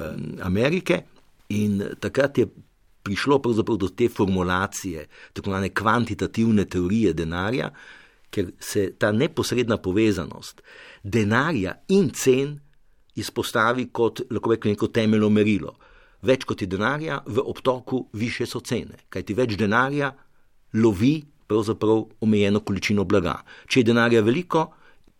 [0.41, 1.01] Amerike.
[1.49, 2.47] In takrat je
[3.03, 3.41] prišlo
[3.77, 7.71] do te formulacije, tako imenovane kvantitativne teorije denarja,
[8.29, 10.61] ker se ta neposredna povezanost
[11.03, 12.59] denarja in cen
[13.15, 15.75] izpostavi kot rečem, neko temeljno merilo.
[16.21, 20.13] Več kot je denarja, v obtoku više so cene, kajti več denarja
[20.73, 23.43] lovi pravzaprav omejeno količino blaga.
[23.67, 24.71] Če je denarja veliko,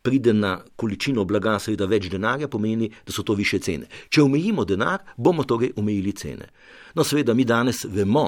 [0.03, 3.87] pride na količino blaga, seveda več denarja, pomeni, da so to više cene.
[4.09, 6.49] Če omejimo denar, bomo torej omejili cene.
[6.93, 8.27] No, seveda, mi danes vemo,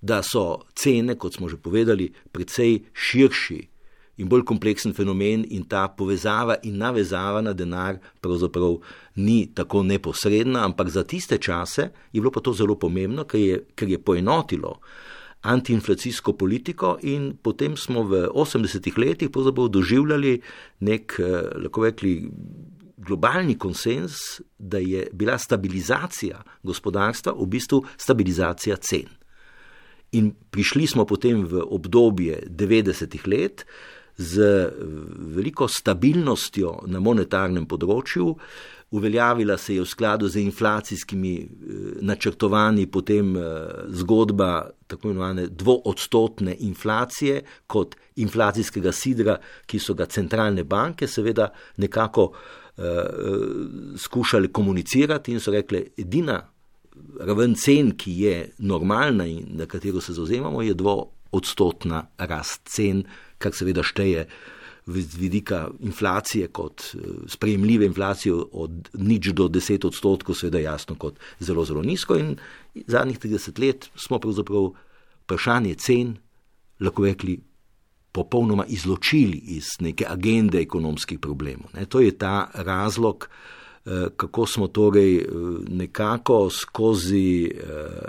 [0.00, 3.58] da so cene, kot smo že povedali, precej širši
[4.18, 8.78] in bolj kompleksen fenomen, in ta povezava in navezava na denar pravzaprav
[9.16, 13.60] ni tako neposredna, ampak za tiste čase je bilo pa to zelo pomembno, ker je,
[13.74, 14.78] ker je poenotilo
[15.42, 19.30] antiinflacijsko politiko, in potem smo v 80-ih letih
[19.70, 20.40] doživljali
[20.80, 22.30] nek, eh, lahko rekli,
[22.98, 29.06] globalni konsens, da je bila stabilizacija gospodarstva v bistvu stabilizacija cen.
[30.12, 33.64] In prišli smo potem v obdobje 90-ih let
[34.16, 34.40] z
[35.36, 38.32] veliko stabilnostjo na monetarnem področju,
[38.90, 41.46] uveljavila se je v skladu z inflacijskimi eh,
[42.00, 43.42] načrtovanji potem eh,
[43.88, 52.24] zgodba tako imenovane dvoodstotne inflacije kot inflacijskega sidra, ki so ga centralne banke seveda nekako
[52.24, 52.84] uh,
[53.96, 56.40] skušali komunicirati in so rekli, edina
[57.20, 63.04] raven cen, ki je normalna in na katero se zauzemamo, je dvoodstotna rast cen,
[63.38, 64.26] kar seveda šteje
[64.88, 71.18] z vidika inflacije kot eh, sprejemljive inflacije od nič do deset odstotkov, seveda jasno kot
[71.40, 72.36] zelo, zelo nizko in
[72.86, 74.72] zadnjih 30 let smo pravzaprav
[75.24, 76.16] vprašanje cen,
[76.80, 77.40] lahko rekli,
[78.12, 81.70] popolnoma izločili iz neke agende ekonomskih problemov.
[81.74, 81.84] Ne.
[81.86, 83.28] To je ta razlog,
[84.16, 85.24] kako smo torej eh,
[85.68, 87.54] nekako skozi eh,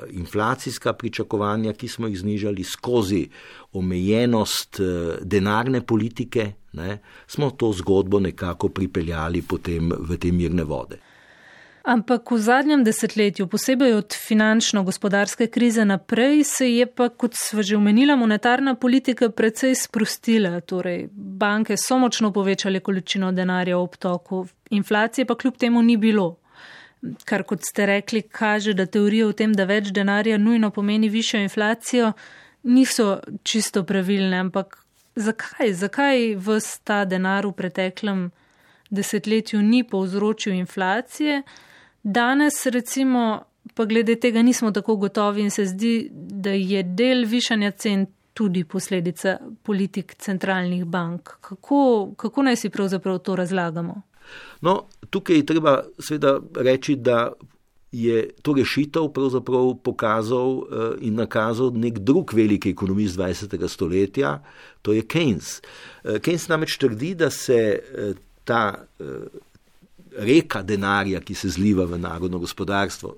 [0.09, 3.27] inflacijska pričakovanja, ki smo jih znižali, skozi
[3.73, 4.79] omejenost
[5.21, 10.97] denarne politike, ne, smo to zgodbo nekako pripeljali potem v te mirne vode.
[11.89, 17.77] Ampak v zadnjem desetletju, posebej od finančno-gospodarske krize naprej, se je pa, kot sva že
[17.77, 20.59] omenila, monetarna politika precej sprostila.
[20.61, 26.37] Torej, banke so močno povečale količino denarja v obtoku, inflacije pa kljub temu ni bilo.
[27.25, 31.41] Kar, kot ste rekli, kaže, da teorije o tem, da več denarja nujno pomeni višjo
[31.41, 32.11] inflacijo,
[32.69, 34.37] niso čisto pravilne.
[34.37, 34.77] Ampak
[35.15, 35.73] zakaj?
[35.73, 38.21] Zakaj vse ta denar v preteklem
[38.93, 41.41] desetletju ni povzročil inflacije?
[42.03, 43.41] Danes, recimo,
[43.73, 48.63] pa glede tega nismo tako gotovi in se zdi, da je del višanja cen tudi
[48.63, 51.29] posledica politik centralnih bank.
[51.41, 54.01] Kako, kako naj si pravzaprav to razlagamo?
[54.61, 57.31] No, tukaj je treba seveda reči, da
[57.91, 63.67] je to rešitev pravzaprav pokazal eh, in nakazal nek drug veliki ekonomist 20.
[63.67, 64.43] stoletja,
[64.81, 65.59] to je Keynes.
[66.03, 68.85] Eh, Keynes namreč trdi, da se eh, ta
[70.19, 73.15] reka denarja, ki se zliva v narodno gospodarstvo.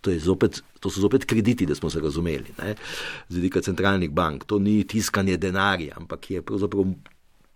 [0.00, 2.74] To, zopet, to so zopet krediti, da smo se razumeli, ne?
[3.28, 4.44] z vidika centralnih bank.
[4.44, 6.92] To ni tiskanje denarja, ampak je pravzaprav.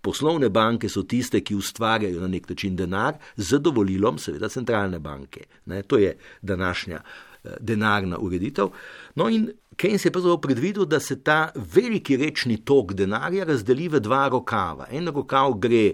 [0.02, 5.44] Poslovne banke so tiste, ki ustvarjajo na nek način denar z dovolilom, seveda, centralne banke.
[5.70, 8.72] Ne, to je današnja eh, denarna ureditev.
[9.14, 9.46] No, in
[9.78, 14.90] Keynes je pravzaprav predvidel, da se ta veliki rečni tok denarja razdeli v dva rokava.
[14.90, 15.92] En rokav gre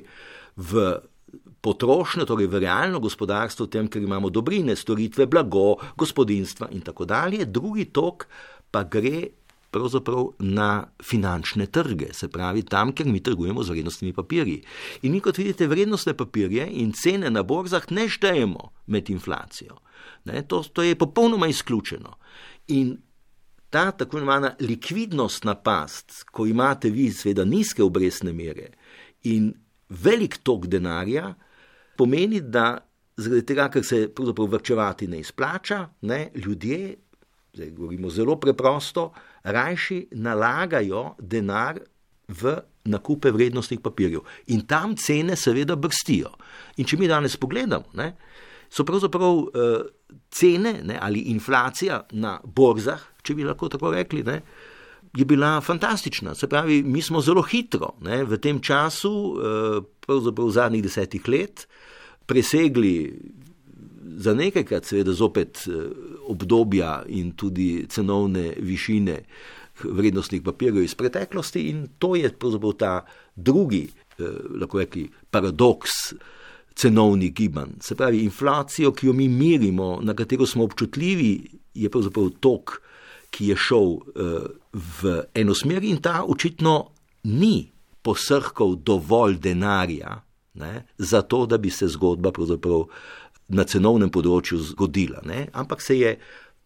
[0.57, 0.89] v
[1.61, 7.45] potrošnjo, torej v realno gospodarstvo, tem, ker imamo dobrine, storitve, blago, gospodinstva in tako dalje,
[7.45, 8.29] drugi tok
[8.71, 9.29] pa gre
[9.71, 14.63] pravzaprav na finančne trge, se pravi tam, ker mi trgujemo z vrednostnimi papirji.
[15.03, 19.77] In mi, kot vidite, vrednostne papirje in cene na borzah ne štejemo med inflacijo.
[20.25, 22.17] Ne, to, to je popolnoma izključeno.
[22.69, 22.97] In
[23.71, 28.71] ta tako imenovana likvidnostna past, ko imate vi, seveda, nizke obrestne mere
[29.29, 29.53] in
[29.89, 31.35] velik tok denarja,
[31.99, 32.79] pomeni, da
[33.19, 36.95] zaradi tega, ker se pravzaprav vrčevati ne izplača, ne, ljudje,
[37.55, 39.11] zdaj govorimo zelo preprosto,
[39.43, 41.81] rajši nalagajo denar
[42.29, 42.57] v
[42.89, 44.23] nakupe vrednostnih papirjev.
[44.55, 46.31] In tam cene seveda brstijo.
[46.77, 48.13] In če mi danes pogledamo, ne,
[48.71, 49.87] so pravzaprav uh,
[50.31, 54.41] cene ne, ali inflacija na borzah, če bi lahko tako rekli, ne,
[55.17, 56.35] je bila fantastična.
[56.37, 61.29] Se pravi, mi smo zelo hitro ne, v tem času, uh, pravzaprav v zadnjih desetih
[61.29, 61.67] let,
[62.29, 62.95] presegli
[64.19, 65.89] za nekajkrat, seveda, zopet eh,
[66.29, 69.23] obdobja in tudi cenovne višine
[69.85, 72.93] vrednostnih papirjev iz preteklosti, in to je pravzaprav ta
[73.37, 73.87] drugi,
[74.19, 74.25] eh,
[74.61, 75.95] lahko reki, paradoks
[76.79, 77.79] cenovnih gibanj.
[77.81, 81.33] Se pravi, inflacijo, ki jo mi merimo, na katero smo občutljivi,
[81.75, 82.79] je pravzaprav tok,
[83.31, 84.47] ki je šel eh,
[85.01, 86.91] v eno smer, in ta očitno
[87.25, 87.71] ni
[88.03, 90.28] posrkal dovolj denarja
[90.59, 92.33] ne, zato da bi se zgodba
[93.49, 95.23] na cenovnem področju zgodila.
[95.25, 95.47] Ne.
[95.53, 96.17] Ampak se je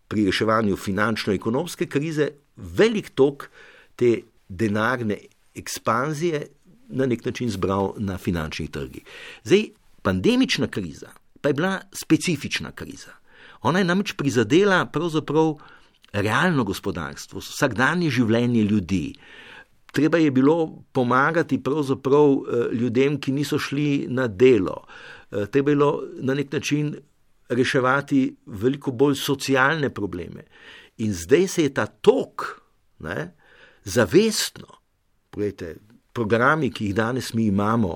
[0.08, 3.48] pri reševanju finančno-ekonomske krize velik tok
[3.96, 5.18] te denarne
[5.54, 6.42] ekspanzije
[6.92, 9.04] na nek način zbral na finančnih trgih.
[9.44, 9.70] Zdaj,
[10.02, 13.14] pandemična kriza pa je bila specifična kriza.
[13.62, 15.56] Ona je namreč prizadela pravzaprav
[16.12, 19.14] realno gospodarstvo, vsakdanje življenje ljudi
[19.92, 24.84] treba je bilo pomagati pravzaprav eh, ljudem, ki niso šli na delo.
[25.30, 26.96] Eh, treba je bilo na nek način
[27.48, 30.44] reševati veliko bolj socialne probleme.
[30.98, 32.60] In zdaj se je ta tok,
[32.98, 33.34] ne,
[33.84, 34.66] zavestno,
[35.30, 35.76] pogledajte,
[36.12, 37.88] programi, ki jih danes mi imamo,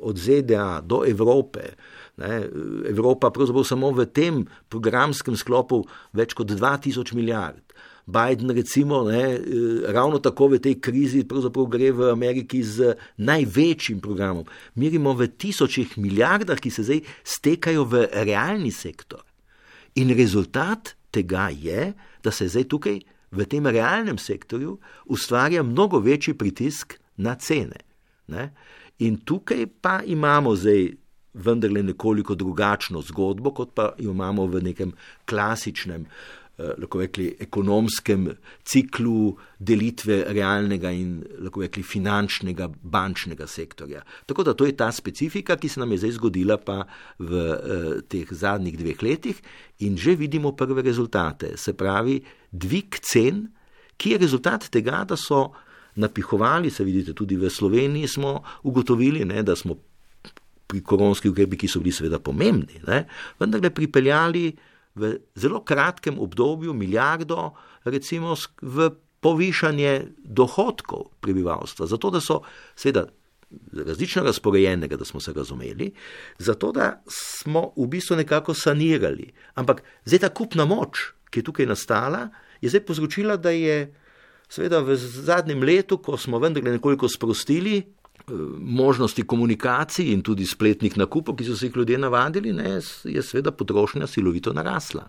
[0.00, 1.74] od ZDA do Evrope,
[2.16, 2.46] Ne,
[2.88, 5.80] Evropa pravzaprav samo v tem programskem sklopu
[6.14, 7.73] več kot 2000 milijard.
[8.06, 9.40] Biden, recimo, ne,
[9.88, 14.44] ravno tako v tej krizi, gre v Ameriki z največjim programom.
[14.74, 19.24] Merimo v tisočih milijardah, ki se zdaj stekajo v realni sektor.
[19.96, 26.34] In rezultat tega je, da se zdaj tukaj v tem realnem sektorju ustvarja mnogo večji
[26.34, 27.80] pritisk na cene.
[28.26, 28.52] Ne?
[28.98, 30.92] In tukaj pa imamo zdaj
[31.34, 34.92] vendarle nekoliko drugačno zgodbo, kot pa jo imamo v nekem
[35.26, 38.28] klasičnem, eh, lahko rekli, ekonomskem
[38.62, 44.04] ciklu delitve realnega in lahko rekli finančnega bančnega sektorja.
[44.26, 46.84] Tako da to je ta specifika, ki se nam je zdaj zgodila pa
[47.18, 49.40] v eh, teh zadnjih dveh letih
[49.82, 51.56] in že vidimo prve rezultate.
[51.56, 52.20] Se pravi,
[52.52, 53.48] dvig cen,
[53.96, 55.48] ki je rezultat tega, da so
[55.96, 59.76] napihovali, se vidite, tudi v Sloveniji smo ugotovili, ne, da smo
[60.66, 63.04] pri koronskih ukrepih, ki so bili seveda pomembni, ne,
[63.38, 64.46] vendar le pripeljali
[64.94, 67.52] v zelo kratkem obdobju milijardo,
[67.84, 72.40] recimo v povišanje dohodkov prebivalstva, zato da so
[72.76, 73.06] seveda
[73.72, 75.92] različno razporejenega, da smo se razumeli,
[76.38, 79.32] zato da smo v bistvu nekako sanirali.
[79.54, 82.28] Ampak zdaj ta kupna moč, ki je tukaj nastala,
[82.60, 83.94] je zdaj povzročila, da je
[84.48, 87.80] Seveda v zadnjem letu, ko smo vendarle nekoliko sprostili
[88.58, 93.52] možnosti komunikacij in tudi spletnih nakupov, ki so se jih ljudje navadili, ne, je seveda
[93.52, 95.08] potrošnja silovito narasla.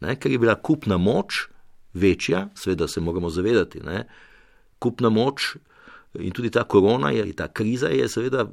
[0.00, 1.46] Ne, ker je bila kupna moč
[1.94, 4.06] večja, seveda se moramo zavedati, ne,
[4.78, 5.56] kupna moč
[6.18, 8.46] in tudi ta korona, je, ta kriza je seveda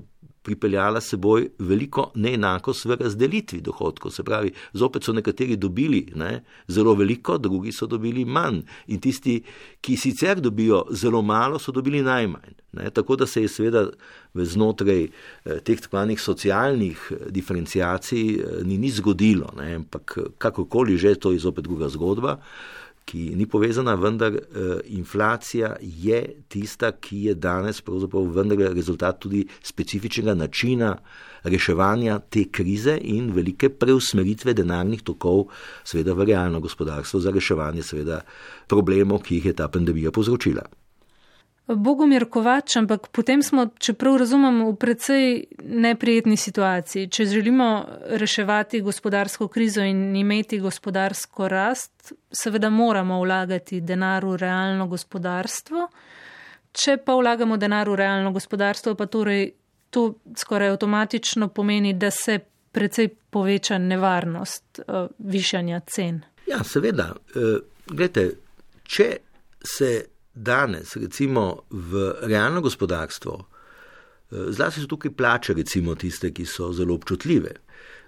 [0.49, 4.13] pripeljala seboj veliko neenakost v razdelitvi dohodkov.
[4.15, 8.63] Se pravi, zopet so nekateri dobili ne, zelo veliko, drugi so dobili manj.
[8.89, 9.37] In tisti,
[9.81, 12.57] ki sicer dobijo zelo malo, so dobili najmanj.
[12.79, 13.87] Ne, tako da se je seveda
[14.33, 20.97] znotraj eh, teh tako imenih socialnih eh, diferencijacij eh, ni ni zgodilo, ne, ampak kakorkoli
[20.97, 22.37] že, to je zopet druga zgodba
[23.09, 28.43] ki ni povezana, vendar uh, inflacija je tista, ki je danes pravzaprav
[28.75, 30.95] rezultat tudi specifičnega načina
[31.43, 35.47] reševanja te krize in velike preusmeritve denarnih tokov,
[35.83, 38.21] seveda v realno gospodarstvo, za reševanje seveda
[38.67, 40.67] problemov, ki jih je ta pandemija povzročila.
[41.75, 45.25] Bogomir Kovač, ampak potem smo, čeprav razumem, v precej
[45.61, 47.09] neprijetni situaciji.
[47.13, 47.85] Če želimo
[48.17, 55.87] reševati gospodarsko krizo in imeti gospodarsko rast, seveda moramo vlagati denar v realno gospodarstvo.
[56.73, 59.51] Če pa vlagamo denar v realno gospodarstvo, pa torej
[59.89, 62.39] to skoraj avtomatično pomeni, da se
[62.71, 66.21] precej poveča nevarnost uh, višanja cen.
[66.47, 67.11] Ja, seveda.
[67.35, 68.31] Uh, glede,
[68.89, 69.17] če
[69.65, 73.39] se danes, recimo v realno gospodarstvo,
[74.31, 77.51] eh, zlasti so tukaj plače, recimo tiste, ki so zelo občutljive.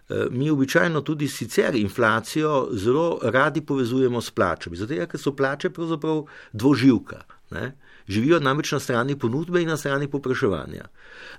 [0.09, 5.69] Eh, mi običajno tudi sicer inflacijo zelo radi povezujemo s plačami, zato ker so plače
[5.69, 7.21] pravzaprav dvoživka.
[7.51, 7.75] Ne?
[8.07, 10.87] Živijo namreč na strani ponudbe in na strani popraševanja.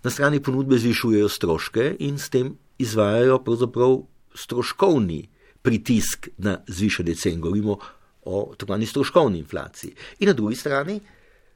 [0.02, 3.98] Na strani ponudbe zvišujejo stroške in s tem izvajajo pravzaprav
[4.35, 5.28] stroškovni
[5.62, 7.40] pritisk na zvišanje cen.
[7.40, 7.78] Govorimo
[8.23, 9.95] o tako imenovani stroškovni inflaciji.
[10.19, 11.01] In na drugi strani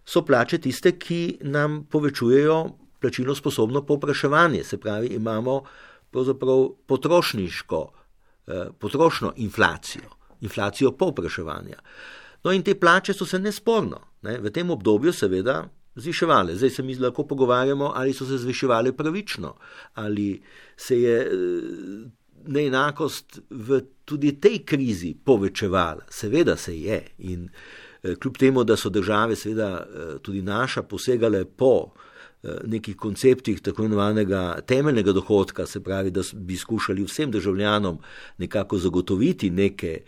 [0.05, 2.67] so plače tiste, ki nam povečujejo
[3.01, 5.63] plačilno sposobno povpraševanje, se pravi, imamo
[6.11, 7.93] pravzaprav potrošniško,
[8.47, 11.79] eh, potrošno inflacijo, inflacijo povpraševanja.
[12.45, 16.55] No in te plače so se nesporno ne, v tem obdobju seveda zviševale.
[16.57, 19.57] Zdaj se mi lahko pogovarjamo, ali so se zviševale pravično,
[19.95, 20.43] ali
[20.77, 21.31] se je eh,
[22.47, 26.07] neenakost v tudi tej krizi povečevala.
[26.11, 27.03] Seveda se je.
[27.19, 27.49] In
[28.03, 31.91] eh, kljub temu, da so države, seveda eh, tudi naša, posegale po
[32.43, 37.99] eh, nekih konceptih tako imenovanega temeljnega dohodka, se pravi, da bi skušali vsem državljanom
[38.39, 40.01] nekako zagotoviti neke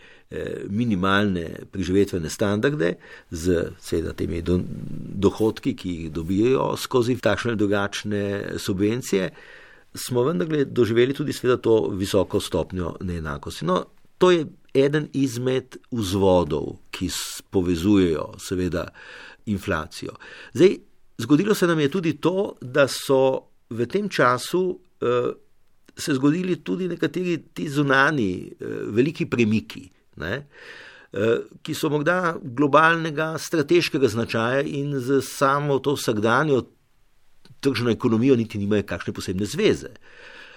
[0.69, 2.93] minimalne preživetvene standarde
[3.31, 9.31] z seveda temi dohodki, ki jih dobijo skozi takšne drugačne subvencije
[9.95, 13.65] smo vendarle doživeli tudi sveda to visoko stopnjo neenakosti.
[13.65, 13.85] No,
[14.17, 17.09] to je eden izmed vzvodov, ki
[17.49, 18.87] povezujejo seveda
[19.45, 20.11] inflacijo.
[20.53, 20.77] Zdaj,
[21.17, 25.31] zgodilo se nam je tudi to, da so v tem času eh,
[25.97, 29.89] se zgodili tudi nekateri ti zunani eh, veliki premiki.
[30.15, 30.47] Ne?
[31.13, 36.61] Eh, ki so morda globalnega strateškega značaja in z samo to vsakdanjo
[37.59, 39.89] tržno ekonomijo niti nimajo kakšne posebne zveze.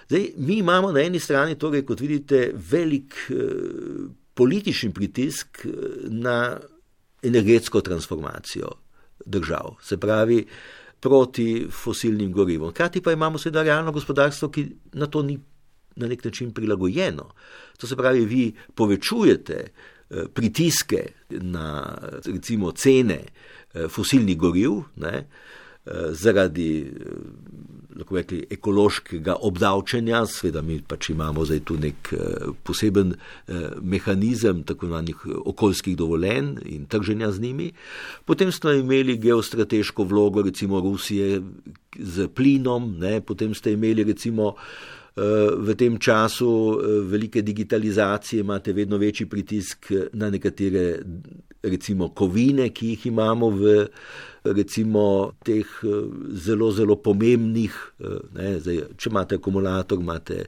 [0.09, 3.35] Zdaj, mi imamo na eni strani, torej, kot vidite, velik eh,
[4.35, 5.71] politični pritisk eh,
[6.09, 6.59] na
[7.23, 8.73] energetsko transformacijo
[9.27, 10.47] držav, se pravi
[11.01, 12.71] proti fosilnim gorivom.
[12.71, 15.39] Hkrati pa imamo seveda realno gospodarstvo, ki na to ni
[15.97, 17.31] na nek način prilagojeno.
[17.79, 23.21] To se pravi, vi povečujete eh, pritiske na recimo cene
[23.75, 25.27] eh, fosilnih goriv, ne,
[26.11, 26.93] zaradi
[28.11, 34.87] rekli, ekološkega obdavčenja, seveda mi pač imamo zdaj tu nek eh, poseben eh, mehanizem tako
[34.87, 37.73] imenovanih okoljskih dovoljenj in trženja z njimi.
[38.25, 41.43] Potem ste imeli geostrateško vlogo recimo Rusije
[41.99, 43.21] z plinom, ne?
[43.21, 45.23] potem ste imeli recimo eh,
[45.57, 51.03] v tem času velike digitalizacije, imate vedno večji pritisk na nekatere
[51.63, 53.87] recimo kovine, ki jih imamo v
[54.45, 55.89] recimo teh eh,
[56.35, 60.45] zelo, zelo pomembnih, eh, ne, zdaj, če imate akumulator, imate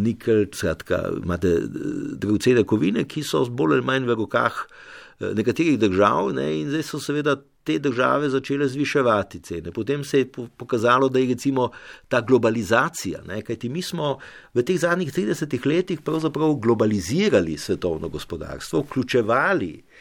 [0.00, 1.80] nikel, skratka, imate eh,
[2.16, 4.66] dragocene kovine, ki so bolj ali manj v rokah
[5.14, 9.70] nekaterih držav ne, in zdaj so seveda te države začele zviševati cene.
[9.72, 11.68] Potem se je pokazalo, da je recimo
[12.08, 14.16] ta globalizacija, ne, kajti mi smo
[14.52, 19.93] v teh zadnjih 30 letih pravzaprav globalizirali svetovno gospodarstvo, vključevali Eh,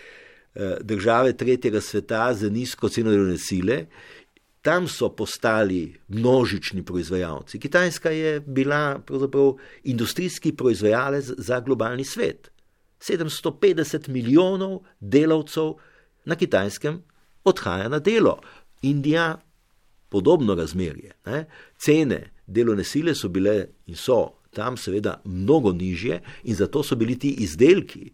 [0.82, 3.86] države tretjega sveta z nizko ceno delovne sile,
[4.62, 7.60] tam so postali množični proizvajalci.
[7.60, 12.52] Kitajska je bila pravzaprav industrijski proizvajalec za globalni svet.
[13.00, 15.74] 750 milijonov delavcev
[16.26, 17.02] na kitajskem
[17.44, 18.40] odhaja na delo.
[18.82, 19.42] Indija,
[20.10, 21.12] podobno razmerje.
[21.26, 21.46] Ne?
[21.78, 27.20] Cene delovne sile so bile in so tam seveda mnogo nižje in zato so bili
[27.20, 28.12] ti izdelki,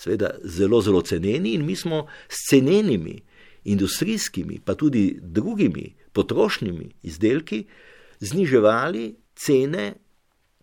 [0.00, 3.18] seveda zelo, zelo ceneni in mi smo s cenenimi
[3.64, 7.64] industrijskimi, pa tudi drugimi potrošnjimi izdelki
[8.20, 9.92] zniževali cene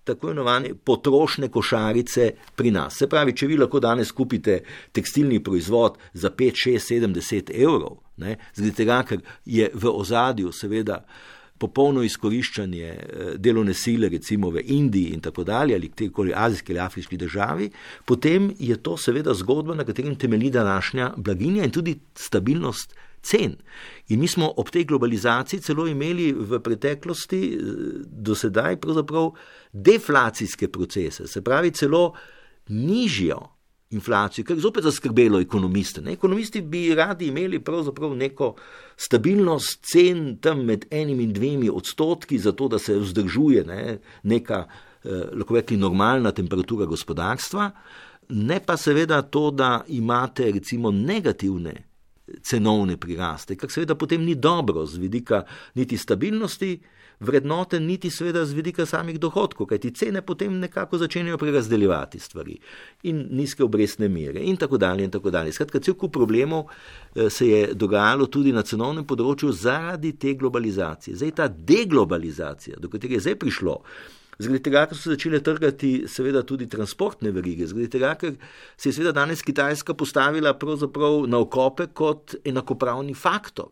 [0.07, 2.95] tako imenovane potrošne košarice pri nas.
[2.97, 4.61] Se pravi, če vi lahko danes kupite
[4.95, 11.01] tekstilni proizvod za 5, 6, 70 evrov, zaradi tega, ker je v ozadju seveda
[11.57, 16.79] popolno izkoriščanje eh, delovne sile, recimo v Indiji in tako dalje, ali kjerkoli azijski ali
[16.79, 17.69] afriški državi,
[18.05, 23.55] potem je to seveda zgodba, na katerem temelji današnja blaginja in tudi stabilnost cen.
[24.07, 27.61] In mi smo ob tej globalizaciji celo imeli v preteklosti eh,
[28.05, 28.77] do sedaj
[29.73, 32.13] deflacijske procese, se pravi celo
[32.67, 33.56] nižjo
[33.89, 36.01] inflacijo, kar je zopet zaskrbelo ekonomiste.
[36.01, 36.13] Ne?
[36.13, 38.55] Ekonomisti bi radi imeli pravzaprav neko
[38.97, 43.99] stabilnost cen tam med enim in dvemi odstotki, zato da se vzdržuje ne?
[44.23, 44.65] neka,
[45.03, 47.71] eh, lahko reki, normalna temperatura gospodarstva,
[48.29, 51.83] ne pa seveda to, da imate recimo negativne
[52.43, 55.43] cenovne priraste, kar seveda potem ni dobro z vidika
[55.75, 56.79] niti stabilnosti,
[57.19, 62.57] vrednoten, niti seveda z vidika samih dohodkov, kajti cene potem nekako začenjajo prerazdeljevati stvari
[63.03, 65.51] in nizke obrestne mere in tako dalje in tako dalje.
[65.51, 71.17] Skratka, cel kup problemov eh, se je dogajalo tudi na cenovnem področju zaradi te globalizacije.
[71.17, 73.81] Zdaj ta deglobalizacija, do katere je zdaj prišlo,
[74.37, 78.35] Zaradi tega, ker so začele trgati, seveda, tudi transportne verige, zaradi tega, ker
[78.77, 80.53] se je seveda danes Kitajska postavila
[81.25, 83.71] na okope kot enakopravni faktor.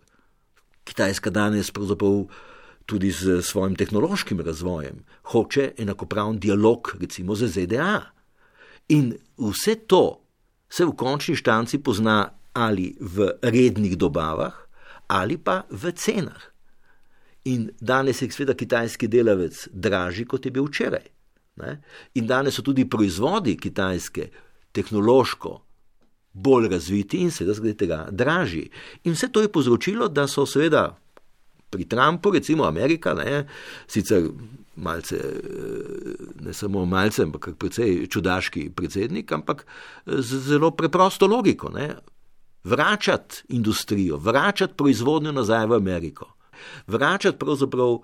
[0.86, 2.26] Kitajska danes pravzaprav
[2.86, 8.01] tudi z svojim tehnološkim razvojem, hoče enakopraven dialog, recimo z ZDA.
[8.89, 10.21] In vse to
[10.69, 14.53] se v končni štanci pozna ali v rednih dobavah,
[15.07, 16.41] ali pa v cenah.
[17.45, 21.05] In danes je seveda kitajski delavec dražji, kot je bil včeraj.
[21.61, 21.81] Ne?
[22.15, 24.29] In danes so tudi proizvodi kitajske
[24.71, 25.61] tehnološko
[26.33, 28.69] bolj razviti in seveda zaradi tega dražji.
[29.03, 30.97] In vse to je povzročilo, da so seveda
[31.70, 33.45] pri Trumpu, recimo Amerika, ne,
[33.88, 34.30] sicer
[34.76, 35.20] malce,
[36.41, 39.66] ne samo malce, ampak precej čudaški predsednik, ampak
[40.05, 41.70] z zelo preprosto logiko.
[41.70, 41.95] Ne.
[42.63, 46.32] Vračati industrijo, vračati proizvodnjo nazaj v Ameriko,
[46.88, 47.99] vračati pravzaprav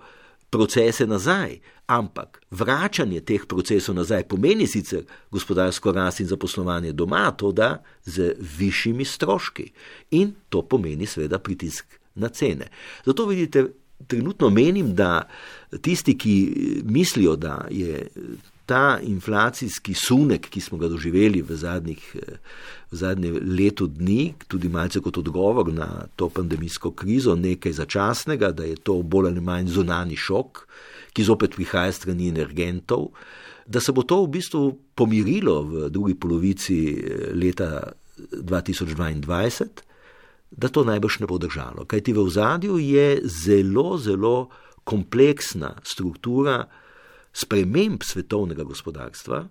[0.50, 7.52] procese nazaj, ampak vračanje teh procesov nazaj pomeni sicer gospodarsko rast in zaposlovanje doma, to
[7.52, 9.72] da z višjimi stroški
[10.10, 12.68] in to pomeni seveda pritisk na cene.
[13.04, 13.66] Zato vidite,
[14.06, 15.28] trenutno menim, da
[15.80, 18.08] tisti, ki mislijo, da je
[18.66, 22.16] ta inflacijski sunek, ki smo ga doživeli v zadnjih.
[22.92, 28.64] V zadnje leto dni, tudi malce kot odgovor na to pandemijsko krizo, nekaj začasnega, da
[28.68, 30.66] je to bolj ali manj zunani šok,
[31.12, 33.08] ki zopet prihaja strani energentov,
[33.66, 34.62] da se bo to v bistvu
[34.94, 39.91] pomirilo v drugi polovici eh, leta 2022
[40.56, 41.84] da to najbrž ne bo držalo.
[41.88, 44.48] Kaj ti v ozadju je zelo, zelo
[44.84, 46.66] kompleksna struktura
[47.32, 49.48] sprememb svetovnega gospodarstva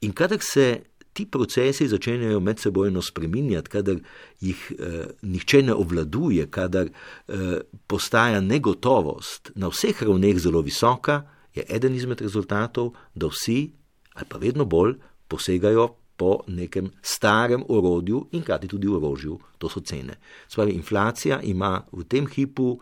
[0.00, 0.82] in kadar se
[1.16, 3.96] ti procesi začenjajo med sebojno spreminjati, kadar
[4.40, 11.22] jih eh, nihče ne obvladuje, kadar eh, postaja negotovost na vseh ravneh zelo visoka,
[11.54, 13.70] je eden izmed rezultatov, da vsi,
[14.14, 19.80] ali pa vedno bolj, posegajo po nekem starem orodju in krati tudi orožju, to so
[19.80, 20.16] cene.
[20.48, 22.78] Spravi, inflacija ima v tem hipu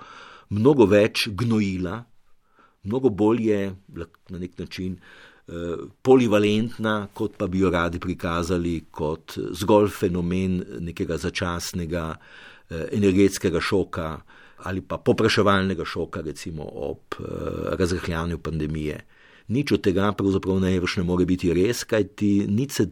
[0.50, 2.04] mnogo več gnojila,
[2.84, 3.60] mnogo bolj je
[4.30, 5.52] na nek način eh,
[6.02, 14.16] polivalentna, kot pa bi jo radi prikazali kot zgolj fenomen nekega začasnega eh, energetskega šoka
[14.64, 17.24] ali pa popraševalnega šoka, recimo ob eh,
[17.78, 19.00] razrahljanju pandemije.
[19.48, 22.86] Nič od tega pravzaprav največ ne more biti res, kajti nič se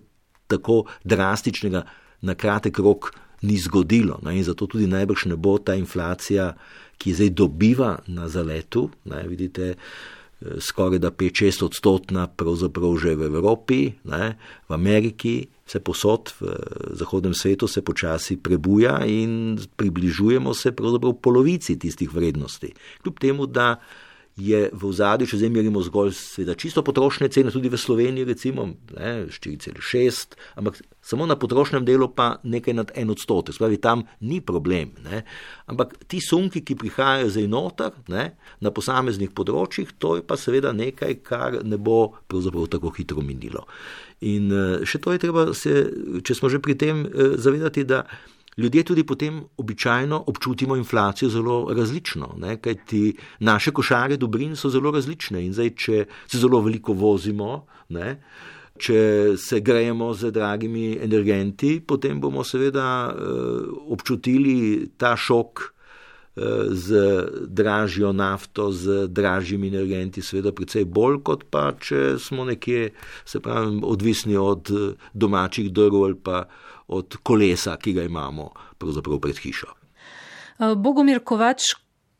[0.46, 1.84] tako drastičnega
[2.20, 3.12] na kratek rok
[3.42, 4.18] ni zgodilo.
[4.22, 6.52] Ne, in zato tudi najbrž ne bo ta inflacija,
[6.98, 13.26] ki zdaj dobiva na zaletu, ne, vidite, eh, skoraj da 5-6 odstotna, pravzaprav že v
[13.26, 14.36] Evropi, ne,
[14.68, 15.34] v Ameriki,
[15.66, 16.52] vse posod v
[16.98, 22.74] zahodnem svetu se počasi prebuja in približujemo se pravzaprav polovici tistih vrednosti.
[23.02, 23.80] Kljub temu, da
[24.36, 28.64] je v zadju, če zdaj merimo zgolj sveda, čisto potrošne cene, tudi v Sloveniji, recimo
[28.96, 34.96] 4,6, ampak samo na potrošnem delu pa nekaj nad en odstotek, spravi tam ni problem.
[35.04, 35.22] Ne?
[35.68, 38.32] Ampak ti sunki, ki prihajajo zdaj noter ne?
[38.64, 43.66] na posameznih področjih, to je pa seveda nekaj, kar ne bo pravzaprav tako hitro minilo.
[44.24, 45.82] In eh, še to je treba se,
[46.24, 48.06] če smo že pri tem, eh, zavedati, da
[48.56, 52.56] Ljudje tudi potem običajno občutimo inflacijo zelo različno, ne?
[52.60, 58.18] kajti naše košare dobrin so zelo različne in zdaj, če se zelo veliko vozimo, ne?
[58.78, 67.04] če se grejemo z dragimi energenti, potem bomo seveda uh, občutili ta šok uh, z
[67.48, 72.90] dražjo nafto, z dražjimi energenti, seveda precej bolj, kot pa če smo nekje,
[73.24, 74.72] se pravi, odvisni od
[75.14, 76.44] domačih drv ali pa
[76.92, 79.66] od kolesa, ki ga imamo pravzaprav pred hišo.
[79.72, 81.72] Eh, Bogomir Kovač,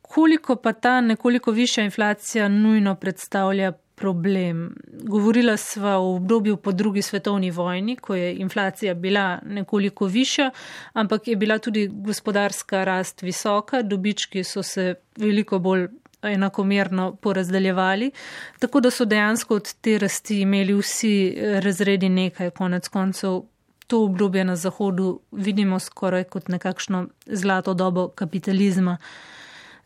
[0.03, 4.75] koliko pa ta nekoliko višja inflacija nujno predstavlja problem?
[5.03, 10.51] Govorila sva o obdobju po drugi svetovni vojni, ko je inflacija bila nekoliko višja,
[10.93, 15.89] ampak je bila tudi gospodarska rast visoka, dobički so se veliko bolj
[16.23, 18.11] enakomerno porazdeljevali,
[18.59, 21.15] tako da so dejansko od te rasti imeli vsi
[21.63, 23.41] razredi nekaj, konec koncev
[23.87, 28.97] to obdobje na Zahodu vidimo skoraj kot nekakšno zlato dobo kapitalizma.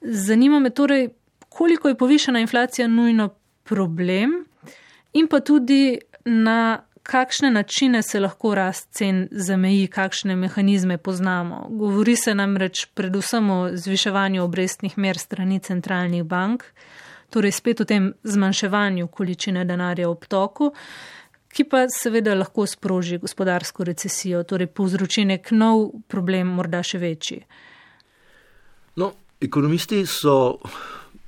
[0.00, 1.08] Zanima me torej,
[1.48, 3.28] koliko je povišena inflacija nujno
[3.64, 4.44] problem
[5.12, 11.66] in pa tudi na kakšne načine se lahko rast cen zameji, kakšne mehanizme poznamo.
[11.70, 16.64] Govori se namreč predvsem o zviševanju obrestnih mer strani centralnih bank,
[17.30, 20.72] torej spet o tem zmanjševanju količine denarja v obtoku
[21.56, 27.38] ki pa seveda lahko sproži gospodarsko recesijo, torej povzroči nek nov problem, morda še večji.
[29.00, 30.58] No, ekonomisti so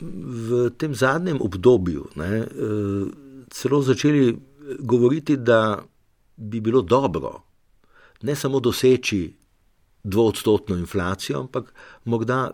[0.01, 3.09] v tem zadnjem obdobju ne, eh,
[3.51, 4.37] celo začeli
[4.79, 5.81] govoriti, da
[6.37, 7.33] bi bilo dobro
[8.23, 9.23] ne samo doseči
[10.03, 11.73] dvoodstotno inflacijo, ampak
[12.05, 12.51] morda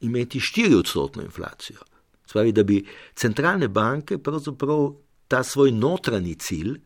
[0.00, 1.78] imeti štiriodstotno inflacijo.
[2.26, 4.92] Spravi, da bi centralne banke pravzaprav
[5.28, 6.78] ta svoj notranji cilj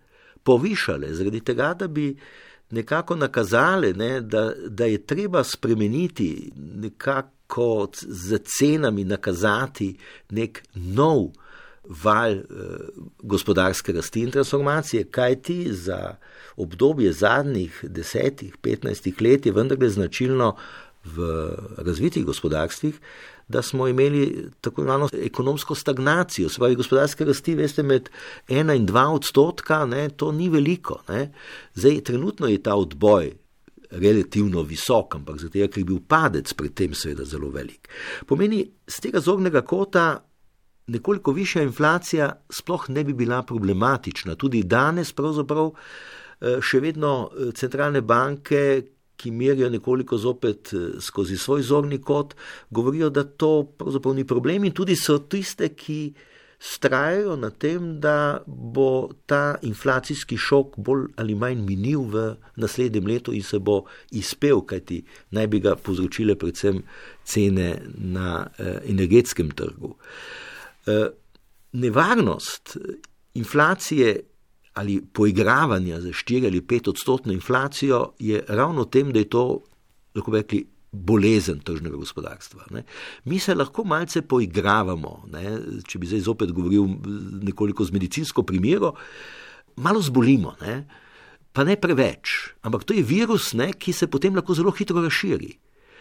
[0.45, 2.17] povišale, zaradi tega, da bi
[2.71, 9.97] nekako nakazale, ne, da, da je treba spremeniti, nekako z cenami nakazati
[10.31, 11.29] nek nov
[11.85, 12.45] val eh,
[13.23, 16.17] gospodarske rasti in transformacije, kajti za
[16.57, 20.57] obdobje zadnjih desetih, petnajstih let je vendarle značilno
[21.05, 23.01] v razvitih gospodarstvih,
[23.53, 28.09] da smo imeli tako imenovano ekonomsko stagnacijo, svoje gospodarske rasti, veste, med
[28.49, 31.03] 1 in 2 odstotka, ne, to ni veliko.
[31.09, 31.29] Ne.
[31.75, 33.33] Zdaj, trenutno je ta odboj
[33.93, 37.89] relativno visok, ampak zato ker je bil padec pred tem seveda zelo velik.
[38.27, 40.23] Pomeni, z tega zornega kota
[40.87, 44.35] nekoliko višja inflacija sploh ne bi bila problematična.
[44.35, 48.83] Tudi danes pravzaprav eh, še vedno eh, centralne banke,
[49.23, 52.35] ki merijo nekoliko zopet eh, skozi svoj zorni kot,
[52.71, 56.13] govorijo, da to pravzaprav ni problem in tudi so tiste, ki
[56.63, 63.35] strajajo na tem, da bo ta inflacijski šok bolj ali manj minil v naslednjem letu
[63.35, 65.01] in se bo izpel, kajti
[65.31, 66.83] naj bi ga povzročile predvsem
[67.25, 69.97] cene na eh, energetskem trgu.
[70.87, 71.09] Eh,
[71.73, 72.77] nevarnost
[73.35, 74.21] inflacije
[74.75, 79.63] ali poigravanja za 4 ali 5 odstotno inflacijo je ravno v tem, da je to,
[80.15, 82.67] lahko bi rekli, bolezen tržnega gospodarstva.
[82.71, 82.85] Ne.
[83.25, 85.59] Mi se lahko malce poigravamo, ne.
[85.89, 86.85] če bi zdaj zopet govoril
[87.43, 88.93] nekoliko z medicinsko primero,
[89.77, 90.83] malo zbolimo, ne.
[91.53, 95.53] pa ne preveč, ampak to je virus, ne, ki se potem lahko zelo hitro razširi.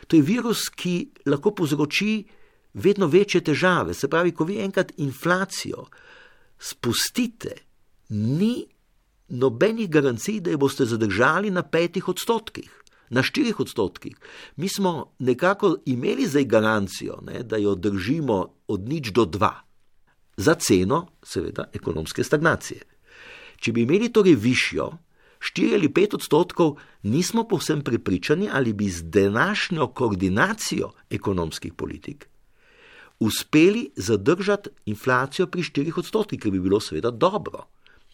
[0.08, 2.24] To je virus, ki lahko povzroči
[2.74, 3.94] vedno večje težave.
[3.94, 5.88] Se pravi, ko vi enkrat inflacijo
[6.60, 7.56] spustite,
[8.12, 8.68] ni
[9.28, 12.70] nobenih garancij, da jo boste zadržali na petih odstotkih.
[13.10, 14.16] Na štirih odstotkih.
[14.56, 19.52] Mi smo nekako imeli zdaj garancijo, ne, da jo držimo od nič do dva,
[20.38, 22.82] za ceno, seveda, ekonomske stagnacije.
[23.60, 24.92] Če bi imeli torej višjo,
[25.42, 32.32] 4 ali 5 odstotkov, nismo povsem prepričani, ali bi z današnjo koordinacijo ekonomskih politik
[33.22, 37.68] uspeli zadržati inflacijo pri 4 odstotkih, kar bi bilo seveda dobro.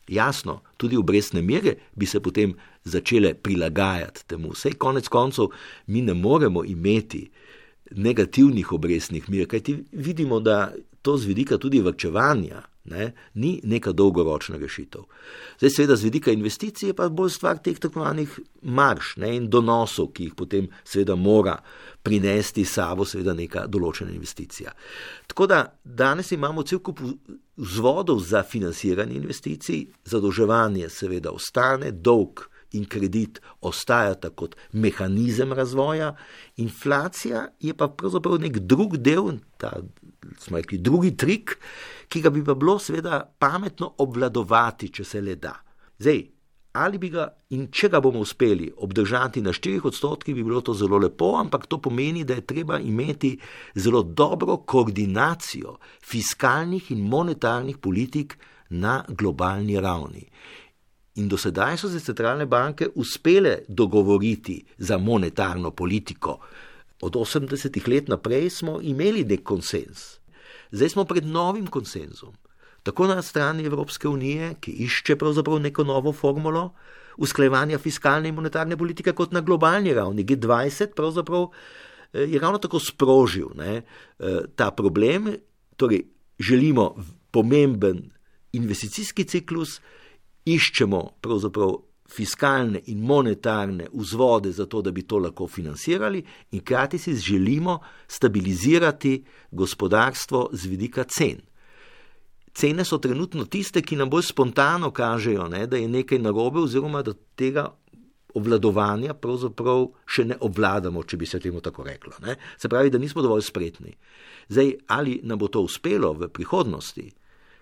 [0.07, 2.53] Jasno, tudi obrestne mere bi se potem
[2.83, 4.53] začele prilagajati temu.
[4.55, 5.51] Vse konec koncev
[5.87, 7.29] mi ne moremo imeti
[7.91, 14.57] negativnih obrestnih mer, kajti vidimo, da to z vidika tudi vrčevanja ne, ni neka dolgoročna
[14.57, 15.05] rešitev.
[15.59, 19.49] Zdaj, seveda, z vidika investicij je pa bolj stvar teh tako imenovanih marš ne, in
[19.49, 21.57] donosov, ki jih potem seveda mora
[22.03, 24.71] prinesti sabo seveda neka določena investicija.
[25.27, 27.01] Tako da danes imamo cel kup
[27.57, 36.15] vzvodov za financiranje investicij, zadolževanje seveda ostane, dolg in kredit ostajata kot mehanizem razvoja,
[36.57, 39.77] inflacija je pa pravzaprav nek drug del, ta
[40.39, 41.57] smo rekli drugi trik,
[42.07, 45.53] ki ga bi pa bilo seveda pametno obvladovati, če se le da.
[45.99, 46.23] Zdaj,
[46.77, 50.75] ali bi ga in če ga bomo uspeli obdržati na 4 odstotkih, bi bilo to
[50.77, 53.37] zelo lepo, ampak to pomeni, da je treba imeti
[53.75, 58.37] zelo dobro koordinacijo fiskalnih in monetarnih politik
[58.69, 60.25] na globalni ravni.
[61.17, 66.39] In do sedaj so se centralne banke uspele dogovoriti za monetarno politiko.
[67.01, 70.17] Od 80-ih let naprej smo imeli nek konsens.
[70.71, 72.35] Zdaj smo pred novim konsenzom.
[72.83, 76.69] Tako na strani Evropske unije, ki išče pravzaprav neko novo formulo
[77.17, 80.25] usklajevanja fiskalne in monetarne politike, kot na globalni ravni.
[80.25, 81.49] G20 pravzaprav
[82.13, 85.33] eh, je ravno tako sprožil ne, eh, ta problem.
[85.75, 86.03] Torej,
[86.39, 86.95] želimo
[87.31, 88.11] pomemben
[88.53, 89.81] investicijski ciklus,
[90.53, 91.75] iščemo pravzaprav
[92.07, 97.79] fiskalne in monetarne vzvode za to, da bi to lahko financirali, in hkrati si želimo
[98.07, 101.41] stabilizirati gospodarstvo z vidika cen.
[102.53, 107.03] Cene so trenutno tiste, ki nam bolj spontano kažejo, ne, da je nekaj narobe, oziroma
[107.03, 107.67] da tega
[108.37, 112.13] obvladovanja pravzaprav še ne obvladamo, če bi se temu tako reklo.
[112.25, 112.37] Ne.
[112.57, 113.93] Se pravi, da nismo dovolj spretni.
[114.49, 117.05] Zdaj, ali nam bo to uspelo v prihodnosti,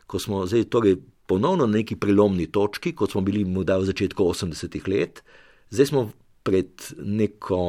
[0.05, 4.23] ko smo zdaj torej ponovno na neki prelomni točki, kot smo bili morda v začetku
[4.23, 5.23] 80-ih let,
[5.69, 6.09] zdaj smo
[6.45, 6.69] pred
[7.01, 7.61] neko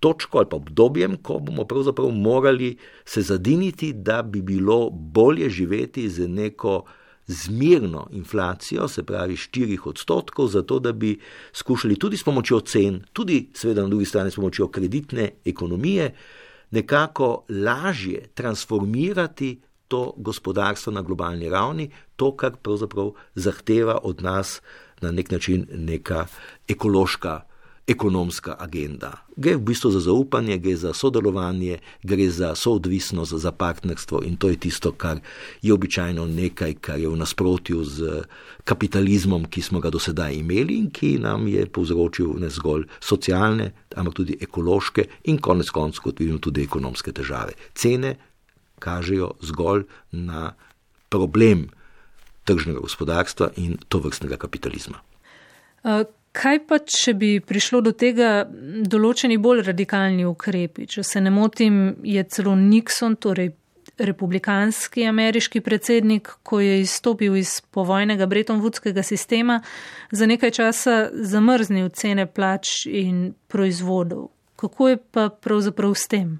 [0.00, 6.08] točko ali pa obdobjem, ko bomo pravzaprav morali se zadiniti, da bi bilo bolje živeti
[6.08, 6.84] z neko
[7.26, 11.18] zmirno inflacijo, se pravi 4 odstotkov, zato da bi
[11.52, 16.14] skušali tudi s pomočjo cen, tudi seveda na drugi strani s pomočjo kreditne ekonomije,
[16.70, 24.60] nekako lažje transformirati to gospodarstvo na globalni ravni, to, kar pravzaprav zahteva od nas
[25.00, 26.26] na nek način neka
[26.68, 27.40] ekološka,
[27.88, 29.12] ekonomska agenda.
[29.36, 34.48] Gre v bistvu za zaupanje, gre za sodelovanje, gre za soodvisnost, za partnerstvo in to
[34.48, 35.20] je tisto, kar
[35.62, 38.22] je običajno nekaj, kar je v nasprotju z
[38.64, 43.72] kapitalizmom, ki smo ga do sedaj imeli in ki nam je povzročil ne zgolj socialne,
[43.96, 47.56] ampak tudi ekološke in konec koncev, kot vidimo, tudi ekonomske težave.
[47.74, 48.16] Cene
[48.78, 50.52] kažejo zgolj na
[51.08, 51.68] problem
[52.48, 55.02] tržnega gospodarstva in to vrstnega kapitalizma.
[56.32, 60.86] Kaj pa, če bi prišlo do tega določeni bolj radikalni ukrepi?
[60.86, 63.52] Če se ne motim, je celo Nixon, torej
[63.98, 69.60] republikanski ameriški predsednik, ko je izstopil iz povojnega Bretton-Woodskega sistema,
[70.12, 74.28] za nekaj časa zamrznil cene plač in proizvodov.
[74.58, 76.38] Kako je pa pravzaprav s tem?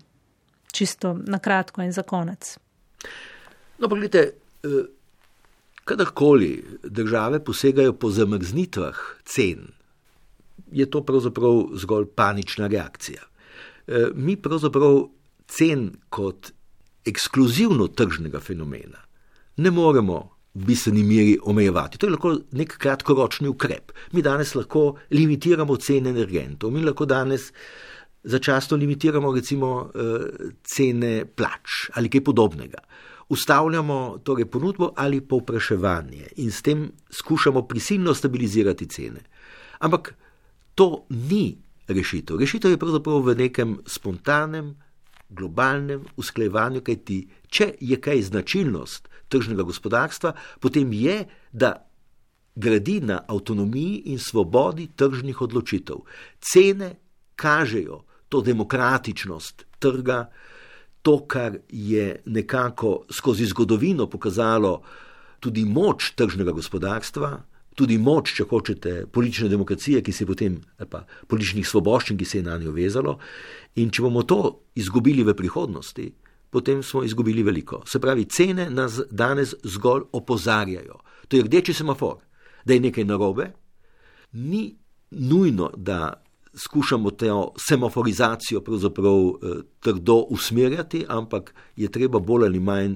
[0.78, 2.54] Čisto na kratko in za konec.
[3.78, 4.22] No, pa gledite,
[4.64, 4.68] eh,
[5.84, 9.68] kadarkoli države posegajo po zamrznitvah cen,
[10.72, 13.22] je to pravzaprav zgolj panična reakcija.
[13.86, 15.06] Eh, mi pravzaprav
[15.48, 16.52] cen kot
[17.08, 19.08] ekskluzivno tržnega fenomena
[19.58, 20.18] ne moremo
[20.54, 21.98] v bistveni meri omejevati.
[21.98, 23.92] To je lahko nek kratkoročni ukrep.
[24.12, 27.52] Mi danes lahko limitiramo cene energentov, mi lahko danes
[28.22, 32.78] začasno limitiramo recimo eh, cene plač ali kaj podobnega.
[33.28, 39.20] Ustavljamo torej ponudbo ali povpraševanje in s tem skušamo prisilno stabilizirati cene.
[39.78, 40.14] Ampak
[40.74, 41.58] to ni
[41.88, 42.38] rešitev.
[42.38, 44.76] Rešitev je pravzaprav v nekem spontanem,
[45.28, 51.88] globalnem usklajevanju, kajti če je kaj značilnost tržnega gospodarstva, potem je, da
[52.56, 56.00] gradi na avtonomiji in svobodi tržnih odločitev.
[56.40, 56.94] Cene
[57.36, 60.26] kažejo, to demokratičnost trga,
[61.02, 64.82] to, kar je nekako skozi zgodovino pokazalo
[65.40, 67.30] tudi moč tržnega gospodarstva,
[67.78, 70.56] tudi moč, če hočete, politične demokracije, ki se je potem,
[70.90, 73.18] pa političnih svoboščin, ki se je na njo vezalo.
[73.78, 74.40] In če bomo to
[74.74, 76.08] izgubili v prihodnosti,
[76.50, 77.84] potem smo izgubili veliko.
[77.86, 80.98] Se pravi, cene nas danes zgolj opozarjajo.
[81.28, 82.18] To je rdeči semafor,
[82.64, 83.52] da je nekaj narobe,
[84.32, 84.72] ni
[85.10, 86.18] nujno, da
[86.58, 92.94] skušamo to semaforizacijo pravzaprav eh, trdo usmerjati, ampak je treba bolj ali manj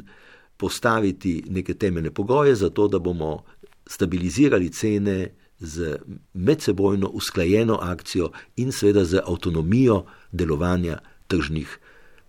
[0.56, 3.44] postaviti neke temeljne pogoje za to, da bomo
[3.86, 5.98] stabilizirali cene z
[6.34, 11.78] medsebojno usklajeno akcijo in seveda z avtonomijo delovanja tržnih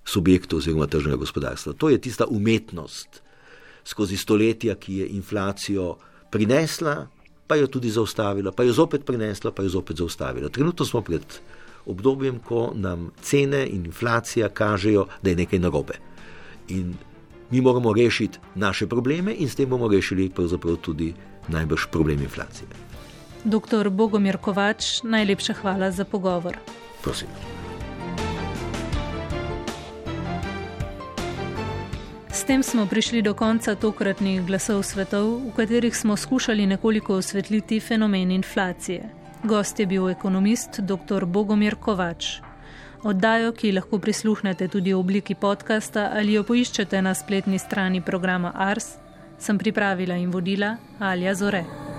[0.05, 1.73] subjektov oziroma tržnega gospodarstva.
[1.73, 3.21] To je tista umetnost
[3.83, 5.97] skozi stoletja, ki je inflacijo
[6.31, 7.07] prinesla,
[7.53, 10.49] pa jo tudi zaustavila, pa jo zopet prinesla, pa jo zopet zaustavila.
[10.49, 11.21] Trenutno smo pred
[11.85, 15.93] obdobjem, ko nam cene in inflacija kažejo, da je nekaj narobe.
[16.73, 16.95] In
[17.51, 20.31] mi moramo rešiti naše probleme, in s tem bomo rešili
[20.81, 21.13] tudi
[21.47, 22.67] najbrž problem inflacije.
[23.43, 26.57] Doktor Bogomir Kovač, najlepša hvala za pogovor.
[27.03, 27.27] Prosim.
[32.33, 37.79] S tem smo prišli do konca tokratnih glasov svetov, v katerih smo skušali nekoliko osvetliti
[37.79, 39.09] fenomen inflacije.
[39.43, 41.25] Gost je bil ekonomist dr.
[41.25, 42.41] Bogomir Kovač.
[43.03, 48.51] Oddajo, ki lahko prisluhnete tudi v obliki podcasta ali jo poiščete na spletni strani programa
[48.55, 48.95] Ars,
[49.37, 51.92] sem pripravila in vodila Alja Zore.